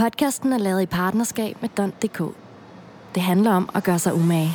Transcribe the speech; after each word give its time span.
Podcasten 0.00 0.52
er 0.52 0.58
lavet 0.58 0.82
i 0.82 0.86
partnerskab 0.86 1.56
med 1.60 1.68
Don.dk. 1.76 2.22
Det 3.14 3.22
handler 3.22 3.52
om 3.52 3.68
at 3.74 3.84
gøre 3.84 3.98
sig 3.98 4.14
umage. 4.14 4.50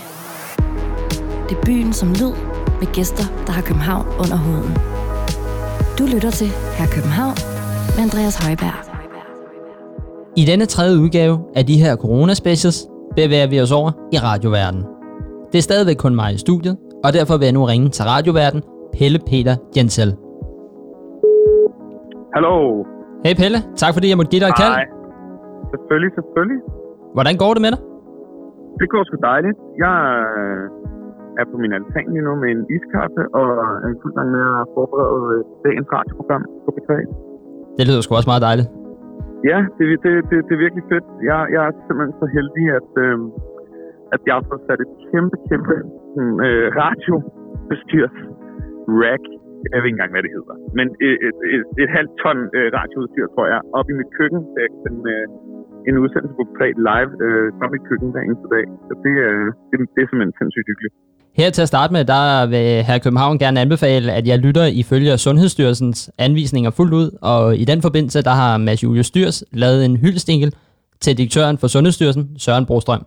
Det 1.50 1.58
er 1.58 1.62
byen 1.66 1.94
som 1.94 2.10
lyd, 2.10 2.34
med 2.80 2.94
gæster, 2.94 3.24
der 3.46 3.52
har 3.52 3.62
København 3.62 4.06
under 4.08 4.38
huden. 4.38 4.74
Du 6.00 6.04
lytter 6.16 6.32
til 6.32 6.48
Her 6.48 6.88
København 6.96 7.36
med 7.96 8.04
Andreas 8.04 8.46
Højberg. 8.46 8.78
I 10.38 10.46
denne 10.46 10.66
tredje 10.66 11.00
udgave 11.00 11.40
af 11.56 11.66
de 11.66 11.78
her 11.78 11.96
corona-specials 11.96 12.88
bevæger 13.16 13.48
vi 13.48 13.62
os 13.62 13.72
over 13.72 13.92
i 14.14 14.18
radioverdenen. 14.18 14.84
Det 15.52 15.58
er 15.58 15.62
stadigvæk 15.62 15.96
kun 15.96 16.16
mig 16.16 16.34
i 16.34 16.38
studiet, 16.38 16.78
og 17.04 17.14
derfor 17.14 17.38
vil 17.38 17.46
jeg 17.46 17.54
nu 17.54 17.64
ringe 17.66 17.90
til 17.90 18.06
radioverden 18.06 18.62
Pelle 18.98 19.20
Peter 19.20 19.56
Jensel. 19.78 20.16
Hallo. 22.36 22.84
Hey 23.26 23.36
Pelle, 23.36 23.64
tak 23.76 23.94
fordi 23.94 24.10
jeg 24.10 24.18
måtte 24.18 24.30
give 24.30 24.40
dig 24.40 24.48
et 24.48 24.56
kald. 24.56 24.74
Hej. 24.74 25.01
Selvfølgelig, 25.74 26.12
selvfølgelig. 26.20 26.60
Hvordan 27.16 27.36
går 27.44 27.52
det 27.56 27.62
med 27.66 27.72
dig? 27.76 27.82
Det 28.82 28.88
går 28.94 29.02
sgu 29.08 29.16
dejligt. 29.32 29.58
Jeg 29.84 29.96
øh, 30.40 30.64
er 31.40 31.46
på 31.52 31.56
min 31.64 31.72
altan 31.78 32.08
lige 32.14 32.26
nu 32.28 32.34
med 32.44 32.50
en 32.56 32.64
iskaffe, 32.76 33.22
og 33.40 33.48
er 33.86 33.90
i 33.96 33.98
fuld 34.02 34.14
gang 34.18 34.30
med 34.36 34.44
at 34.60 34.64
forberede 34.76 35.24
øh, 35.34 35.40
dagens 35.66 35.90
radioprogram 35.96 36.44
på 36.66 36.70
P3. 36.76 36.92
Det 37.78 37.84
lyder 37.88 38.02
sgu 38.04 38.12
også 38.20 38.32
meget 38.34 38.46
dejligt. 38.50 38.70
Ja, 39.52 39.60
det, 39.78 39.86
det, 40.04 40.12
det, 40.30 40.38
det 40.48 40.54
er 40.58 40.62
virkelig 40.66 40.86
fedt. 40.94 41.06
Jeg, 41.30 41.40
jeg 41.56 41.62
er 41.68 41.72
simpelthen 41.88 42.16
så 42.22 42.28
heldig, 42.38 42.66
at, 42.80 42.92
øh, 43.06 43.18
at 44.16 44.22
jeg 44.28 44.34
har 44.38 44.46
fået 44.50 44.64
sat 44.68 44.80
et 44.86 44.94
kæmpe, 45.10 45.36
kæmpe 45.50 45.76
øh, 46.46 46.66
radiobestyrs 46.82 48.18
rack 49.04 49.26
jeg 49.74 49.78
ved 49.80 49.88
ikke 49.90 49.98
engang, 49.98 50.14
hvad 50.16 50.24
det 50.26 50.32
hedder, 50.38 50.56
men 50.78 50.88
et, 51.08 51.18
et, 51.28 51.38
et, 51.56 51.64
et 51.84 51.90
halvt 51.98 52.14
ton 52.22 52.38
øh, 52.58 52.68
radioudstyr, 52.78 53.28
tror 53.34 53.46
jeg, 53.54 53.60
op 53.80 53.88
i 53.94 53.96
mit 54.00 54.12
køkken, 54.18 54.40
så 54.52 54.58
jeg 54.66 54.72
kan 54.84 54.96
øh, 55.14 55.26
en 55.88 55.96
udsendelse 56.04 56.34
på 56.40 56.44
P3 56.50 56.62
live 56.90 57.12
øh, 57.26 57.46
fra 57.58 57.66
mit 57.74 57.84
køkken 57.90 58.08
hver 58.14 58.24
eneste 58.28 58.48
dag. 58.56 58.66
Så 58.88 58.94
det, 59.06 59.14
øh, 59.28 59.46
det, 59.70 59.76
det 59.96 60.00
er 60.04 60.08
simpelthen 60.10 60.34
sindssygt 60.40 60.68
hyggeligt. 60.72 60.94
Her 61.40 61.50
til 61.50 61.62
at 61.62 61.68
starte 61.68 61.94
med, 61.94 62.04
der 62.06 62.46
vil 62.54 62.68
her 62.88 62.98
København 63.06 63.38
gerne 63.44 63.60
anbefale, 63.60 64.12
at 64.12 64.28
jeg 64.28 64.38
lytter 64.40 64.66
ifølge 64.66 65.18
Sundhedsstyrelsens 65.18 66.12
anvisninger 66.18 66.72
fuldt 66.72 66.94
ud, 66.94 67.08
og 67.22 67.58
i 67.58 67.66
den 67.66 67.82
forbindelse, 67.82 68.22
der 68.22 68.36
har 68.42 68.58
Mads 68.58 68.84
Julius 68.84 69.06
Styrs 69.06 69.44
lavet 69.52 69.86
en 69.86 69.98
hyldestinkel 69.98 70.54
til 71.02 71.18
direktøren 71.18 71.58
for 71.58 71.68
Sundhedsstyrelsen, 71.68 72.24
Søren 72.38 72.66
Brostrøm. 72.66 73.06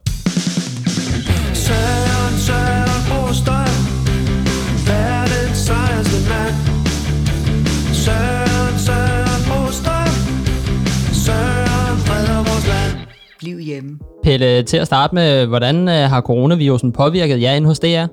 Hjemme. 13.74 13.92
Pelle, 14.26 14.48
til 14.70 14.78
at 14.82 14.86
starte 14.92 15.12
med, 15.20 15.28
hvordan 15.52 15.76
øh, 15.94 16.02
har 16.12 16.20
coronavirusen 16.30 16.90
påvirket 17.00 17.38
jer 17.44 17.52
inde 17.58 17.68
hos 17.72 17.80
DR? 17.84 18.06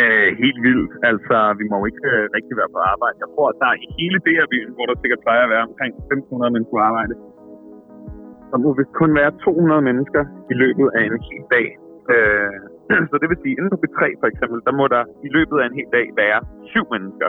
Øh, 0.00 0.28
helt 0.42 0.60
vildt. 0.66 0.92
Altså, 1.10 1.36
vi 1.60 1.64
må 1.70 1.74
jo 1.80 1.86
ikke 1.90 2.06
øh, 2.14 2.22
rigtig 2.36 2.54
være 2.60 2.70
på 2.76 2.80
arbejde. 2.92 3.16
Jeg 3.24 3.30
tror, 3.34 3.46
at 3.52 3.56
der 3.62 3.68
er 3.72 3.78
i 3.84 3.86
hele 3.98 4.18
DR-byen, 4.26 4.72
hvor 4.76 4.86
der 4.88 4.94
sikkert 5.02 5.20
plejer 5.26 5.42
at 5.46 5.52
være 5.54 5.64
omkring 5.70 5.92
1.500 6.12 6.54
mennesker 6.54 6.74
på 6.76 6.82
arbejde, 6.90 7.14
der 8.50 8.58
må 8.64 8.68
vist 8.78 8.94
kun 9.02 9.10
være 9.20 9.30
200 9.44 9.82
mennesker 9.88 10.22
i 10.52 10.54
løbet 10.62 10.86
af 10.96 11.02
en 11.08 11.16
hel 11.28 11.44
dag. 11.56 11.66
Øh, 12.12 12.54
så 13.10 13.14
det 13.20 13.28
vil 13.30 13.38
sige, 13.42 13.54
inden 13.58 13.72
på 13.74 13.78
B3 13.82 14.02
for 14.20 14.28
eksempel, 14.32 14.58
der 14.66 14.74
må 14.80 14.84
der 14.94 15.02
i 15.26 15.28
løbet 15.36 15.56
af 15.60 15.66
en 15.66 15.76
hel 15.78 15.90
dag 15.96 16.06
være 16.22 16.38
syv 16.72 16.84
mennesker. 16.94 17.28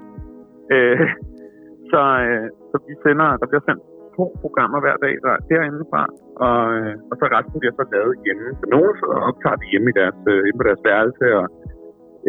Øh, 0.73 1.07
så, 1.91 2.01
øh, 2.25 2.45
så 2.69 2.75
vi 2.87 2.93
sender, 3.05 3.27
der 3.41 3.47
bliver 3.51 3.65
sendt 3.67 3.83
to 4.17 4.25
programmer 4.43 4.79
hver 4.85 4.97
dag 5.05 5.15
der, 5.25 5.35
derinde 5.49 5.83
fra, 5.91 6.01
og, 6.47 6.61
øh, 6.77 6.93
og 7.09 7.15
så 7.19 7.25
resten 7.35 7.59
bliver 7.61 7.75
så 7.79 7.85
lavet 7.95 8.15
hjemme. 8.25 8.47
Så 8.59 8.65
nogen 8.75 8.91
så 9.01 9.07
optager 9.29 9.57
det 9.61 9.67
hjemme 9.71 9.87
i 9.91 9.97
deres, 10.01 10.19
øh, 10.31 10.41
inde 10.47 10.59
på 10.59 10.67
deres 10.69 10.83
værelse, 10.89 11.25
og 11.39 11.45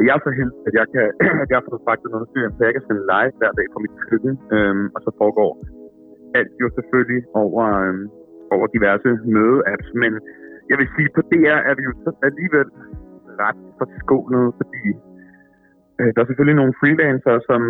jeg 0.06 0.14
er 0.16 0.22
så 0.26 0.32
heldig, 0.38 0.60
at 0.68 0.74
jeg, 0.80 0.86
kan, 0.94 1.06
at 1.42 1.48
jeg 1.50 1.56
har 1.58 1.66
fået 1.70 1.84
fragtet 1.86 2.08
noget 2.14 2.28
styr, 2.30 2.46
så 2.56 2.60
jeg 2.66 2.74
kan 2.74 2.84
sende 2.86 3.08
live 3.12 3.34
hver 3.40 3.52
dag 3.58 3.66
fra 3.72 3.82
mit 3.84 3.96
køkken, 4.08 4.34
øhm, 4.56 4.86
og 4.94 5.00
så 5.04 5.10
foregår 5.20 5.50
alt 6.38 6.54
jo 6.62 6.68
selvfølgelig 6.76 7.22
over, 7.42 7.62
øhm, 7.82 8.04
over 8.54 8.66
diverse 8.76 9.10
møde-apps. 9.34 9.88
Men 10.02 10.12
jeg 10.70 10.76
vil 10.78 10.88
sige, 10.94 11.08
på 11.16 11.20
DR 11.30 11.60
er 11.70 11.74
vi 11.78 11.82
jo 11.88 11.92
så 12.04 12.10
alligevel 12.28 12.68
ret 13.44 13.60
forskånet, 13.78 14.46
fordi 14.60 14.84
øh, 16.00 16.10
der 16.12 16.20
er 16.20 16.28
selvfølgelig 16.28 16.60
nogle 16.60 16.78
freelancere, 16.80 17.40
som, 17.48 17.60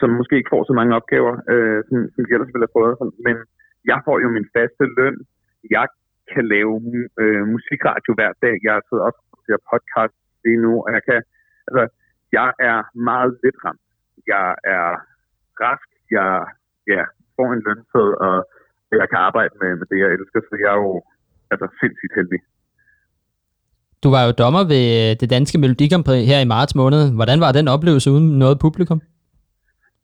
som 0.00 0.10
måske 0.18 0.36
ikke 0.36 0.52
får 0.54 0.62
så 0.64 0.74
mange 0.78 0.96
opgaver, 0.98 1.34
øh, 1.52 1.78
som, 1.88 1.96
som 2.12 2.20
de 2.24 2.32
ellers 2.34 2.52
ville 2.52 2.66
have 2.66 2.78
fået. 2.78 2.94
Men 3.26 3.36
jeg 3.90 3.98
får 4.06 4.16
jo 4.24 4.28
min 4.36 4.48
faste 4.56 4.84
løn. 4.98 5.16
Jeg 5.76 5.86
kan 6.32 6.44
lave 6.54 6.74
øh, 7.22 7.42
musikradio 7.54 8.10
hver 8.18 8.32
dag. 8.44 8.54
Jeg 8.68 8.76
sidder 8.86 9.04
også 9.08 9.20
til 9.44 9.66
podcast 9.72 10.16
lige 10.44 10.60
nu, 10.64 10.72
og 10.84 10.90
jeg 10.96 11.02
kan, 11.08 11.20
altså, 11.68 11.84
jeg 12.38 12.48
er 12.70 12.78
meget 13.10 13.32
lidt 13.44 13.58
ramt. 13.64 13.86
Jeg 14.32 14.46
er 14.76 14.88
rask, 15.64 15.88
jeg 16.16 16.30
ja, 16.94 17.02
får 17.36 17.48
en 17.52 17.62
lønfød, 17.66 18.10
og 18.26 18.36
jeg 19.00 19.08
kan 19.12 19.20
arbejde 19.28 19.54
med, 19.60 19.70
med 19.80 19.86
det, 19.90 19.98
jeg 20.02 20.10
elsker, 20.16 20.40
så 20.48 20.54
jeg 20.64 20.70
er 20.76 20.80
jo 20.86 20.94
altså, 21.52 21.66
sindssygt 21.80 22.14
heldig. 22.18 22.40
Du 24.04 24.08
var 24.14 24.22
jo 24.26 24.32
dommer 24.42 24.64
ved 24.72 24.84
øh, 25.00 25.10
det 25.20 25.28
danske 25.36 25.58
Melodi 25.58 25.86
Grand 25.90 26.04
Prix 26.08 26.22
her 26.30 26.40
i 26.40 26.52
marts 26.54 26.74
måned. 26.80 27.02
Hvordan 27.18 27.38
var 27.44 27.52
den 27.58 27.68
oplevelse 27.74 28.10
uden 28.14 28.38
noget 28.38 28.56
publikum? 28.64 29.00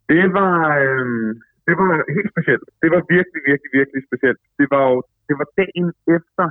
Det 0.09 0.25
var, 0.39 0.55
øh, 0.83 1.35
det 1.67 1.75
var 1.79 1.89
helt 2.17 2.31
specielt. 2.35 2.67
Det 2.83 2.89
var 2.95 3.03
virkelig, 3.17 3.41
virkelig, 3.51 3.71
virkelig 3.81 4.01
specielt. 4.09 4.41
Det 4.59 4.67
var 4.75 4.83
jo 4.91 4.97
det 5.29 5.35
var 5.41 5.49
dagen 5.61 5.89
efter, 6.17 6.47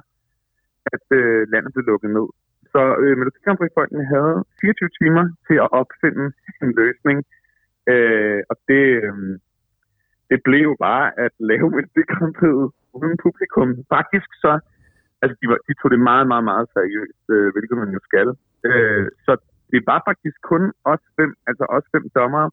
at 0.96 1.06
øh, 1.20 1.42
landet 1.54 1.74
blev 1.74 1.86
lukket 1.92 2.10
ned. 2.18 2.28
Så 2.74 2.82
øh, 3.02 3.14
Melodi 3.18 3.40
Grand 3.46 3.58
Prix-folkene 3.60 4.06
havde 4.14 4.36
24 4.62 4.90
timer 5.00 5.26
til 5.48 5.58
at 5.66 5.70
opfinde 5.82 6.26
en 6.64 6.72
løsning. 6.82 7.18
Øh, 7.92 8.42
og 8.52 8.56
det, 8.70 8.84
øh, 9.04 9.14
det 10.30 10.40
blev 10.48 10.64
jo 10.70 10.76
bare 10.88 11.08
at 11.26 11.34
lave 11.52 11.68
Melodi 11.76 12.04
Grand 12.12 12.34
Prix 12.40 12.54
uden 13.00 13.18
publikum. 13.26 13.68
Faktisk 13.96 14.30
så, 14.44 14.52
altså 15.22 15.36
de, 15.42 15.46
var, 15.52 15.58
de 15.68 15.74
tog 15.80 15.90
det 15.92 16.02
meget, 16.12 16.28
meget, 16.32 16.46
meget 16.52 16.68
seriøst, 16.76 17.24
øh, 17.36 17.48
hvilket 17.54 17.78
man 17.82 17.92
jo 17.98 18.00
skal. 18.10 18.28
Øh, 18.68 19.08
så 19.26 19.32
det 19.72 19.82
var 19.90 20.00
faktisk 20.10 20.38
kun 20.52 20.64
os 20.94 21.04
fem, 21.18 21.32
altså 21.50 21.66
os 21.78 21.86
fem 21.94 22.06
dommere, 22.20 22.48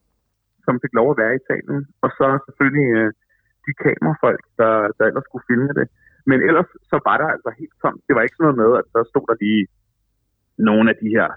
som 0.69 0.83
fik 0.85 0.95
lov 0.99 1.09
at 1.11 1.21
være 1.23 1.35
i 1.39 1.45
salen. 1.49 1.79
Og 2.05 2.11
så 2.19 2.27
selvfølgelig 2.47 2.89
øh, 2.99 3.11
de 3.65 3.73
kamerafolk, 3.85 4.45
der, 4.61 4.75
der 4.97 5.05
ellers 5.09 5.27
skulle 5.29 5.49
filme 5.51 5.73
det. 5.81 5.87
Men 6.31 6.39
ellers 6.49 6.71
så 6.91 6.97
var 7.09 7.17
der 7.23 7.29
altså 7.35 7.51
helt 7.61 7.77
tomt. 7.83 8.01
Det 8.07 8.15
var 8.15 8.23
ikke 8.23 8.37
sådan 8.37 8.47
noget 8.49 8.63
med, 8.65 8.71
at 8.81 8.87
der 8.95 9.03
stod 9.13 9.27
der 9.31 9.37
lige 9.45 9.63
nogle 10.69 10.87
af 10.93 10.97
de 11.03 11.09
her 11.17 11.29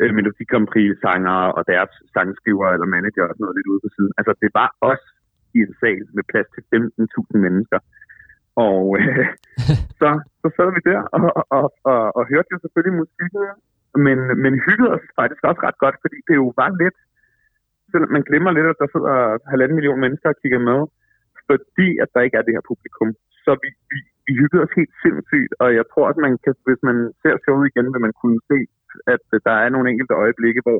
øh, 0.00 0.10
Melodi 0.16 0.44
Grand 0.50 0.68
Prix-sangere 0.72 1.46
og 1.56 1.62
deres 1.72 1.92
sangskriver 2.14 2.68
eller 2.74 2.88
manager 2.96 3.24
og 3.26 3.34
sådan 3.34 3.44
noget 3.44 3.58
lidt 3.58 3.70
ude 3.72 3.82
på 3.84 3.90
siden. 3.96 4.12
Altså, 4.18 4.32
det 4.42 4.50
var 4.60 4.68
os 4.90 5.04
i 5.56 5.58
en 5.66 5.74
sal 5.80 6.04
med 6.16 6.24
plads 6.30 6.48
til 6.54 6.62
15.000 6.74 7.44
mennesker. 7.46 7.78
Og 8.66 8.82
øh, 9.00 9.26
så, 10.00 10.08
så 10.42 10.48
sad 10.56 10.68
vi 10.76 10.80
der 10.90 11.00
og, 11.14 11.20
og, 11.38 11.44
og, 11.58 11.66
og, 11.92 12.02
og 12.18 12.22
hørte 12.32 12.50
jo 12.54 12.58
selvfølgelig 12.60 13.00
musikken, 13.02 13.42
men, 14.06 14.18
men 14.42 14.52
hyggede 14.66 14.90
os 14.96 15.06
faktisk 15.20 15.42
også 15.48 15.60
ret 15.66 15.78
godt, 15.84 15.96
fordi 16.04 16.18
det 16.28 16.34
jo 16.42 16.46
var 16.60 16.70
lidt, 16.82 16.98
selvom 17.90 18.10
man 18.16 18.26
glemmer 18.28 18.50
lidt, 18.52 18.68
at 18.72 18.80
der 18.82 18.88
sidder 18.94 19.16
halvanden 19.52 19.76
million 19.78 20.00
mennesker 20.04 20.28
og 20.32 20.38
kigger 20.42 20.60
med, 20.70 20.80
fordi 21.48 21.88
at 22.02 22.08
der 22.14 22.20
ikke 22.26 22.36
er 22.38 22.44
det 22.46 22.56
her 22.56 22.68
publikum. 22.70 23.10
Så 23.44 23.50
vi, 23.62 23.68
vi, 23.90 23.98
vi 24.26 24.32
hyggede 24.40 24.64
os 24.66 24.78
helt 24.80 24.94
sindssygt, 25.04 25.52
og 25.62 25.68
jeg 25.78 25.84
tror, 25.92 26.06
at 26.12 26.18
man 26.24 26.32
kan, 26.44 26.54
hvis 26.66 26.82
man 26.88 26.96
ser 27.22 27.34
showet 27.44 27.68
igen, 27.70 27.86
vil 27.92 28.06
man 28.06 28.14
kunne 28.22 28.40
se, 28.50 28.58
at 29.14 29.24
der 29.48 29.56
er 29.64 29.68
nogle 29.74 29.90
enkelte 29.92 30.14
øjeblikke, 30.24 30.60
hvor, 30.66 30.78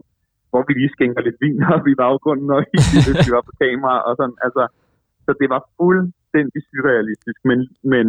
hvor 0.50 0.62
vi 0.68 0.72
lige 0.74 0.94
skænker 0.96 1.22
lidt 1.24 1.38
vin, 1.44 1.62
og 1.74 1.80
vi 1.88 1.94
var 2.00 2.08
jo 2.12 2.18
kun 2.28 2.38
når 2.50 2.60
hvis 3.04 3.24
vi 3.26 3.34
var 3.36 3.44
på 3.48 3.54
kamera, 3.62 3.96
og 4.08 4.12
sådan, 4.18 4.38
altså, 4.46 4.64
så 5.24 5.30
det 5.40 5.48
var 5.54 5.62
fuldstændig 5.78 6.60
surrealistisk, 6.70 7.40
men, 7.50 7.58
men 7.92 8.06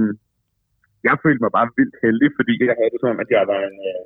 jeg 1.07 1.15
følte 1.24 1.44
mig 1.44 1.51
bare 1.57 1.69
vildt 1.77 1.97
heldig, 2.03 2.29
fordi 2.38 2.53
jeg 2.69 2.75
havde 2.79 2.94
det 2.94 3.01
som, 3.03 3.19
at 3.24 3.29
jeg 3.35 3.44
var 3.51 3.59
en, 3.69 3.77
øh, 3.91 4.03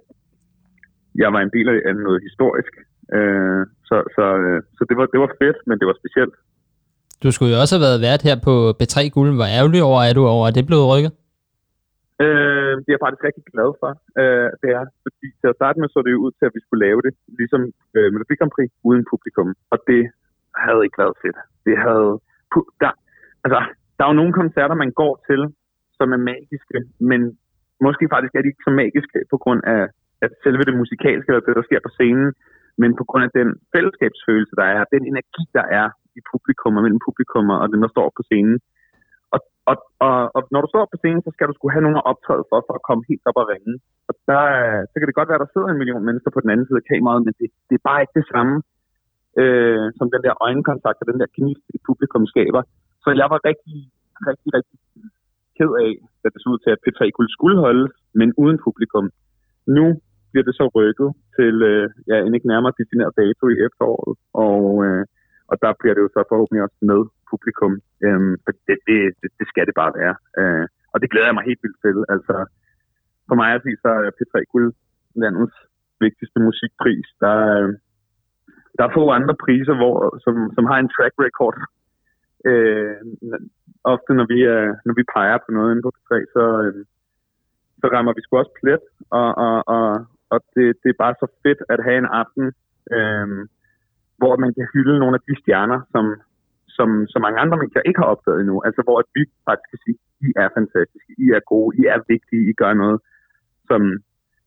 jeg 1.21 1.29
var 1.33 1.41
en 1.41 1.53
del 1.55 1.67
af 1.87 1.95
noget 1.95 2.19
historisk. 2.27 2.73
Øh, 3.17 3.61
så 3.89 3.95
så, 4.15 4.25
øh, 4.45 4.59
så 4.77 4.81
det, 4.89 4.95
var, 4.99 5.05
det 5.13 5.19
var 5.23 5.31
fedt, 5.41 5.57
men 5.67 5.75
det 5.79 5.87
var 5.89 5.97
specielt. 6.01 6.35
Du 7.23 7.29
skulle 7.31 7.53
jo 7.53 7.59
også 7.61 7.75
have 7.75 7.87
været 7.87 8.05
vært 8.09 8.25
her 8.27 8.37
på 8.47 8.53
B3 8.79 8.95
Guld. 9.15 9.31
Hvor 9.39 9.49
ærgerlig 9.57 9.81
over 9.89 10.01
er 10.09 10.13
du 10.19 10.23
over, 10.35 10.45
at 10.47 10.55
det 10.57 10.65
blev 10.69 10.79
rykket? 10.93 11.11
Øh, 12.23 12.73
det 12.83 12.89
er 12.89 12.95
jeg 12.97 13.05
faktisk 13.05 13.27
rigtig 13.29 13.45
glad 13.53 13.69
for. 13.81 13.91
Øh, 14.21 14.49
det 14.61 14.69
er, 14.79 14.83
fordi 15.05 15.27
til 15.41 15.47
at 15.51 15.57
starte 15.59 15.77
med 15.79 15.89
så 15.89 15.99
det 16.05 16.11
jo 16.15 16.23
ud 16.25 16.33
til, 16.35 16.45
at 16.49 16.55
vi 16.57 16.61
skulle 16.63 16.85
lave 16.87 17.01
det, 17.05 17.13
ligesom 17.39 17.61
øh, 17.97 18.07
Melodi 18.13 18.35
Grand 18.39 18.53
Prix, 18.55 18.69
uden 18.89 19.03
publikum. 19.11 19.49
Og 19.73 19.77
det 19.89 20.01
havde 20.65 20.81
ikke 20.85 21.01
været 21.03 21.15
fedt. 21.23 21.37
Det 21.67 21.75
havde... 21.85 22.09
Der, 22.83 22.91
altså, 23.45 23.59
der 23.95 24.01
er 24.03 24.09
jo 24.11 24.19
nogle 24.21 24.33
koncerter, 24.41 24.75
man 24.83 24.91
går 25.01 25.13
til, 25.29 25.41
som 25.97 26.07
er 26.15 26.21
magiske, 26.31 26.77
men 27.09 27.21
måske 27.85 28.05
faktisk 28.13 28.33
er 28.35 28.41
de 28.41 28.51
ikke 28.51 28.67
så 28.67 28.73
magiske 28.81 29.19
på 29.33 29.37
grund 29.43 29.61
af 29.77 29.81
at 30.25 30.31
selve 30.43 30.63
det 30.69 30.75
musikalske, 30.81 31.29
eller 31.29 31.45
det, 31.45 31.59
der 31.59 31.67
sker 31.67 31.81
på 31.83 31.91
scenen, 31.97 32.27
men 32.81 32.91
på 32.99 33.03
grund 33.09 33.23
af 33.27 33.31
den 33.39 33.49
fællesskabsfølelse, 33.73 34.53
der 34.61 34.67
er, 34.75 34.91
den 34.95 35.03
energi, 35.11 35.43
der 35.57 35.65
er 35.79 35.87
i 36.19 36.21
publikum 36.31 36.77
og 36.77 36.83
mellem 36.85 37.01
publikum 37.07 37.45
og 37.63 37.67
dem, 37.73 37.81
der 37.85 37.91
står 37.95 38.07
på 38.17 38.21
scenen. 38.29 38.57
Og 39.35 39.39
og, 39.71 39.77
og, 40.07 40.17
og 40.35 40.41
når 40.53 40.61
du 40.63 40.69
står 40.73 40.85
på 40.91 40.97
scenen, 41.01 41.21
så 41.23 41.31
skal 41.33 41.47
du 41.47 41.53
skulle 41.55 41.75
have 41.75 41.85
nogen 41.85 42.01
at 42.01 42.07
optræde 42.11 42.45
for, 42.49 42.59
for 42.67 42.75
at 42.79 42.85
komme 42.87 43.03
helt 43.09 43.25
op 43.29 43.39
og 43.41 43.49
ringe. 43.53 43.73
Og 44.09 44.13
der, 44.29 44.43
så 44.89 44.95
kan 44.97 45.07
det 45.07 45.19
godt 45.19 45.29
være, 45.29 45.39
at 45.39 45.45
der 45.45 45.53
sidder 45.53 45.69
en 45.71 45.81
million 45.81 46.05
mennesker 46.07 46.31
på 46.33 46.41
den 46.43 46.49
anden 46.51 46.67
side 46.67 46.81
af 46.81 46.87
kameraet, 46.91 47.21
men 47.25 47.33
det, 47.39 47.47
det 47.67 47.75
er 47.75 47.87
bare 47.89 48.01
ikke 48.03 48.17
det 48.19 48.27
samme, 48.33 48.55
øh, 49.41 49.85
som 49.97 50.07
den 50.13 50.21
der 50.25 50.33
øjenkontakt 50.47 51.01
og 51.01 51.07
den 51.11 51.19
der 51.21 51.33
gnist, 51.37 51.65
i 51.75 51.79
publikum 51.87 52.23
skaber. 52.33 52.61
Så 53.03 53.09
jeg 53.21 53.27
var 53.33 53.39
rigtig, 53.49 53.77
rigtig, 54.29 54.49
rigtig 54.57 54.77
ked 55.57 55.71
af, 55.85 55.91
at 56.25 56.31
det 56.33 56.39
så 56.41 56.49
ud 56.53 56.59
til, 56.61 56.71
at 56.75 56.81
P3 56.83 57.01
kunne 57.11 57.35
skulle 57.37 57.57
holdes, 57.65 57.93
men 58.19 58.29
uden 58.43 58.57
publikum. 58.65 59.05
Nu 59.77 59.85
bliver 60.33 60.47
det 60.49 60.55
så 60.57 60.65
rykket 60.77 61.09
til 61.37 61.55
øh, 61.71 61.87
ja, 62.09 62.17
en 62.19 62.35
ikke 62.35 62.51
nærmere 62.53 62.77
defineret 62.81 63.17
dato 63.21 63.43
i 63.49 63.57
efteråret, 63.67 64.13
og, 64.47 64.63
øh, 64.85 65.03
og 65.51 65.55
der 65.63 65.71
bliver 65.79 65.93
det 65.95 66.01
jo 66.05 66.09
så 66.13 66.21
forhåbentlig 66.31 66.63
også 66.63 66.79
med 66.91 67.01
publikum. 67.31 67.73
Øhm, 68.05 68.35
for 68.43 68.51
det, 68.67 68.77
det, 68.87 68.97
det, 69.21 69.29
det 69.39 69.47
skal 69.51 69.65
det 69.69 69.75
bare 69.81 69.93
være. 70.01 70.15
Øh, 70.39 70.65
og 70.93 70.97
det 71.01 71.11
glæder 71.11 71.29
jeg 71.29 71.37
mig 71.37 71.45
helt 71.49 71.63
vildt 71.63 71.79
til. 71.85 71.97
Altså, 72.13 72.35
for 73.27 73.35
mig 73.41 73.49
at 73.53 73.63
sige, 73.63 73.77
så 73.85 73.91
er 74.05 74.15
P3 74.17 74.35
Guld 74.51 74.69
landets 75.23 75.57
vigtigste 76.05 76.39
musikpris. 76.47 77.07
Der, 77.23 77.37
øh, 77.57 77.69
der 78.77 78.83
er 78.85 78.95
få 78.97 79.03
andre 79.19 79.35
priser, 79.43 79.75
hvor, 79.81 79.97
som, 80.23 80.35
som 80.55 80.65
har 80.71 80.77
en 80.79 80.93
track 80.95 81.13
record. 81.25 81.57
Øh, 82.49 83.01
ofte 83.93 84.11
når 84.19 84.25
vi, 84.33 84.39
øh, 84.53 84.71
når 84.85 84.93
vi 84.99 85.03
peger 85.15 85.37
på 85.37 85.49
noget 85.57 85.71
inde 85.71 85.85
på 85.85 85.91
P3, 85.95 86.11
så, 86.35 86.43
øh, 86.63 86.85
så 87.81 87.85
rammer 87.93 88.13
vi 88.13 88.21
sgu 88.21 88.37
også 88.37 88.55
plet, 88.61 88.83
og, 89.19 89.29
og, 89.45 89.57
og, 89.75 89.87
og 90.33 90.39
det, 90.55 90.65
det 90.81 90.89
er 90.89 91.01
bare 91.03 91.15
så 91.21 91.27
fedt 91.43 91.61
at 91.73 91.79
have 91.87 91.97
en 92.03 92.09
aften, 92.21 92.45
øh, 92.95 93.27
hvor 94.21 94.35
man 94.43 94.51
kan 94.57 94.65
hylde 94.73 94.95
nogle 94.99 95.15
af 95.17 95.23
de 95.27 95.35
stjerner, 95.41 95.79
som, 95.93 96.05
som, 96.77 96.89
som 97.11 97.19
mange 97.25 97.39
andre 97.43 97.57
mennesker 97.57 97.87
ikke 97.89 98.01
har 98.01 98.11
opdaget 98.13 98.39
endnu. 98.39 98.55
Altså 98.67 98.81
hvor 98.85 98.97
at 99.03 99.09
vi 99.15 99.23
faktisk 99.47 99.69
kan 99.73 99.83
sige, 99.85 99.97
I 100.27 100.29
er 100.43 100.49
fantastiske, 100.59 101.11
I 101.23 101.25
er 101.37 101.43
gode, 101.53 101.69
I 101.81 101.83
er 101.93 101.99
vigtige, 102.13 102.43
I 102.51 102.53
gør 102.61 102.73
noget, 102.83 102.99
som, 103.69 103.81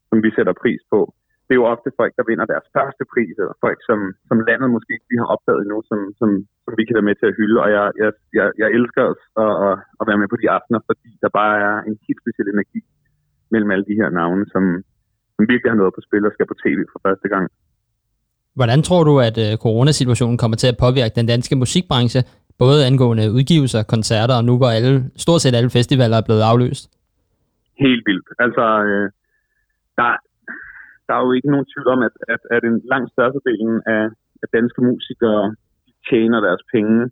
som 0.08 0.16
vi 0.24 0.30
sætter 0.36 0.54
pris 0.62 0.82
på. 0.92 1.00
Det 1.46 1.52
er 1.52 1.62
jo 1.62 1.72
ofte 1.74 1.90
folk, 2.00 2.12
der 2.18 2.28
vinder 2.30 2.46
deres 2.52 2.68
første 2.76 3.04
pris, 3.12 3.34
eller 3.42 3.56
folk, 3.64 3.78
som, 3.88 3.98
som 4.28 4.38
landet 4.48 4.68
måske 4.76 4.92
ikke 4.94 5.22
har 5.22 5.32
opdaget 5.34 5.60
endnu, 5.62 5.78
som, 5.90 6.00
som, 6.18 6.28
som 6.64 6.72
vi 6.78 6.84
kan 6.84 6.96
være 6.96 7.08
med 7.10 7.16
til 7.18 7.30
at 7.30 7.36
hylde. 7.38 7.58
Og 7.64 7.68
jeg, 7.76 7.84
jeg, 8.02 8.10
jeg, 8.38 8.46
jeg 8.62 8.68
elsker 8.78 9.02
at, 9.44 9.52
at, 9.66 9.76
at 10.00 10.04
være 10.08 10.20
med 10.22 10.28
på 10.30 10.38
de 10.42 10.50
aftener, 10.56 10.80
fordi 10.88 11.10
der 11.24 11.38
bare 11.40 11.56
er 11.68 11.76
en 11.88 11.96
helt 12.06 12.20
speciel 12.22 12.48
energi 12.48 12.80
mellem 13.52 13.70
alle 13.74 13.86
de 13.90 13.98
her 14.00 14.10
navne, 14.20 14.44
som 14.54 14.64
virkelig 15.38 15.70
har 15.72 15.80
noget 15.82 15.94
på 15.96 16.02
spil 16.06 16.26
og 16.26 16.32
skal 16.32 16.46
på 16.46 16.56
tv 16.64 16.78
for 16.92 17.00
første 17.06 17.28
gang. 17.28 17.44
Hvordan 18.58 18.82
tror 18.82 19.02
du, 19.04 19.14
at 19.28 19.36
øh, 19.46 19.52
coronasituationen 19.64 20.38
kommer 20.38 20.56
til 20.56 20.68
at 20.72 20.76
påvirke 20.84 21.14
den 21.20 21.26
danske 21.26 21.56
musikbranche, 21.56 22.20
både 22.58 22.86
angående 22.86 23.32
udgivelser, 23.32 23.82
koncerter 23.94 24.34
og 24.40 24.44
nu, 24.44 24.56
hvor 24.56 24.70
alle, 24.76 25.10
stort 25.16 25.40
set 25.40 25.54
alle 25.54 25.70
festivaler 25.70 26.16
er 26.16 26.26
blevet 26.28 26.42
afløst? 26.50 26.84
helt 27.84 28.02
vildt. 28.08 28.28
Altså, 28.44 28.64
øh, 28.88 29.08
der, 29.98 30.08
der 31.06 31.14
er 31.14 31.22
jo 31.26 31.32
ikke 31.32 31.50
nogen 31.52 31.70
tvivl 31.72 31.88
om, 31.94 32.00
at, 32.08 32.14
at, 32.34 32.42
at 32.56 32.62
en 32.64 32.78
langt 32.92 33.12
størstedelen 33.14 33.76
af, 33.96 34.04
af 34.42 34.48
danske 34.56 34.80
musikere 34.90 35.44
tjener 36.08 36.40
deres 36.46 36.62
penge 36.74 37.10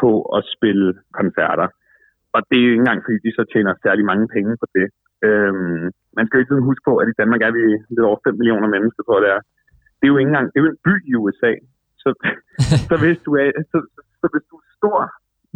på 0.00 0.10
at 0.36 0.42
spille 0.54 0.88
koncerter. 1.18 1.68
Og 2.34 2.40
det 2.48 2.56
er 2.56 2.64
jo 2.64 2.72
ikke 2.72 2.84
engang, 2.84 3.02
fordi 3.04 3.18
de 3.26 3.36
så 3.38 3.44
tjener 3.52 3.82
særlig 3.86 4.04
mange 4.04 4.26
penge 4.36 4.52
på 4.62 4.66
det. 4.76 4.86
Øhm, 5.26 5.84
man 6.16 6.24
skal 6.24 6.36
jo 6.36 6.42
ikke 6.42 6.68
huske 6.70 6.84
på, 6.88 6.94
at 7.00 7.08
i 7.08 7.18
Danmark 7.20 7.42
er 7.42 7.52
vi 7.58 7.62
lidt 7.94 8.08
over 8.08 8.18
5 8.24 8.40
millioner 8.40 8.68
mennesker, 8.74 9.02
tror 9.02 9.18
jeg 9.18 9.24
det 9.26 9.32
er. 9.36 9.42
Det 9.98 10.04
er 10.04 10.12
jo 10.12 10.18
ikke 10.18 10.30
engang, 10.32 10.48
det 10.50 10.56
er 10.58 10.64
jo 10.64 10.72
en 10.74 10.84
by 10.88 10.94
i 11.10 11.14
USA. 11.22 11.52
Så, 12.02 12.08
så, 12.88 12.94
hvis 13.02 13.18
du 13.26 13.30
er, 13.42 13.46
så, 13.72 13.78
så, 14.20 14.26
hvis 14.32 14.46
du 14.50 14.54
er 14.62 14.66
stor 14.78 14.98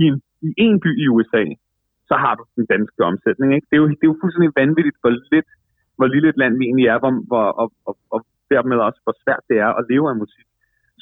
i 0.03 0.05
en, 0.11 0.17
i 0.49 0.51
en 0.67 0.77
by 0.85 0.91
i 1.05 1.07
USA, 1.15 1.45
så 2.09 2.15
har 2.25 2.35
du 2.39 2.43
den 2.57 2.67
danske 2.75 3.01
omsætning. 3.11 3.49
Ikke? 3.57 3.67
Det, 3.71 3.77
er 3.77 3.83
jo, 3.83 3.89
det 3.99 4.05
er 4.05 4.13
jo 4.13 4.21
fuldstændig 4.23 4.53
vanvittigt, 4.63 4.99
hvor, 5.03 5.13
lidt, 5.35 5.51
hvor 5.97 6.09
lille 6.15 6.29
et 6.29 6.41
land 6.43 6.55
vi 6.59 6.65
egentlig 6.67 6.89
er, 6.95 6.99
hvor, 7.03 7.13
hvor, 7.31 7.47
og, 7.63 7.69
og, 7.89 7.95
og 8.15 8.21
dermed 8.53 8.77
også, 8.87 9.01
hvor 9.05 9.17
svært 9.23 9.43
det 9.51 9.57
er 9.67 9.71
at 9.79 9.87
leve 9.91 10.07
af 10.13 10.17
musik. 10.25 10.47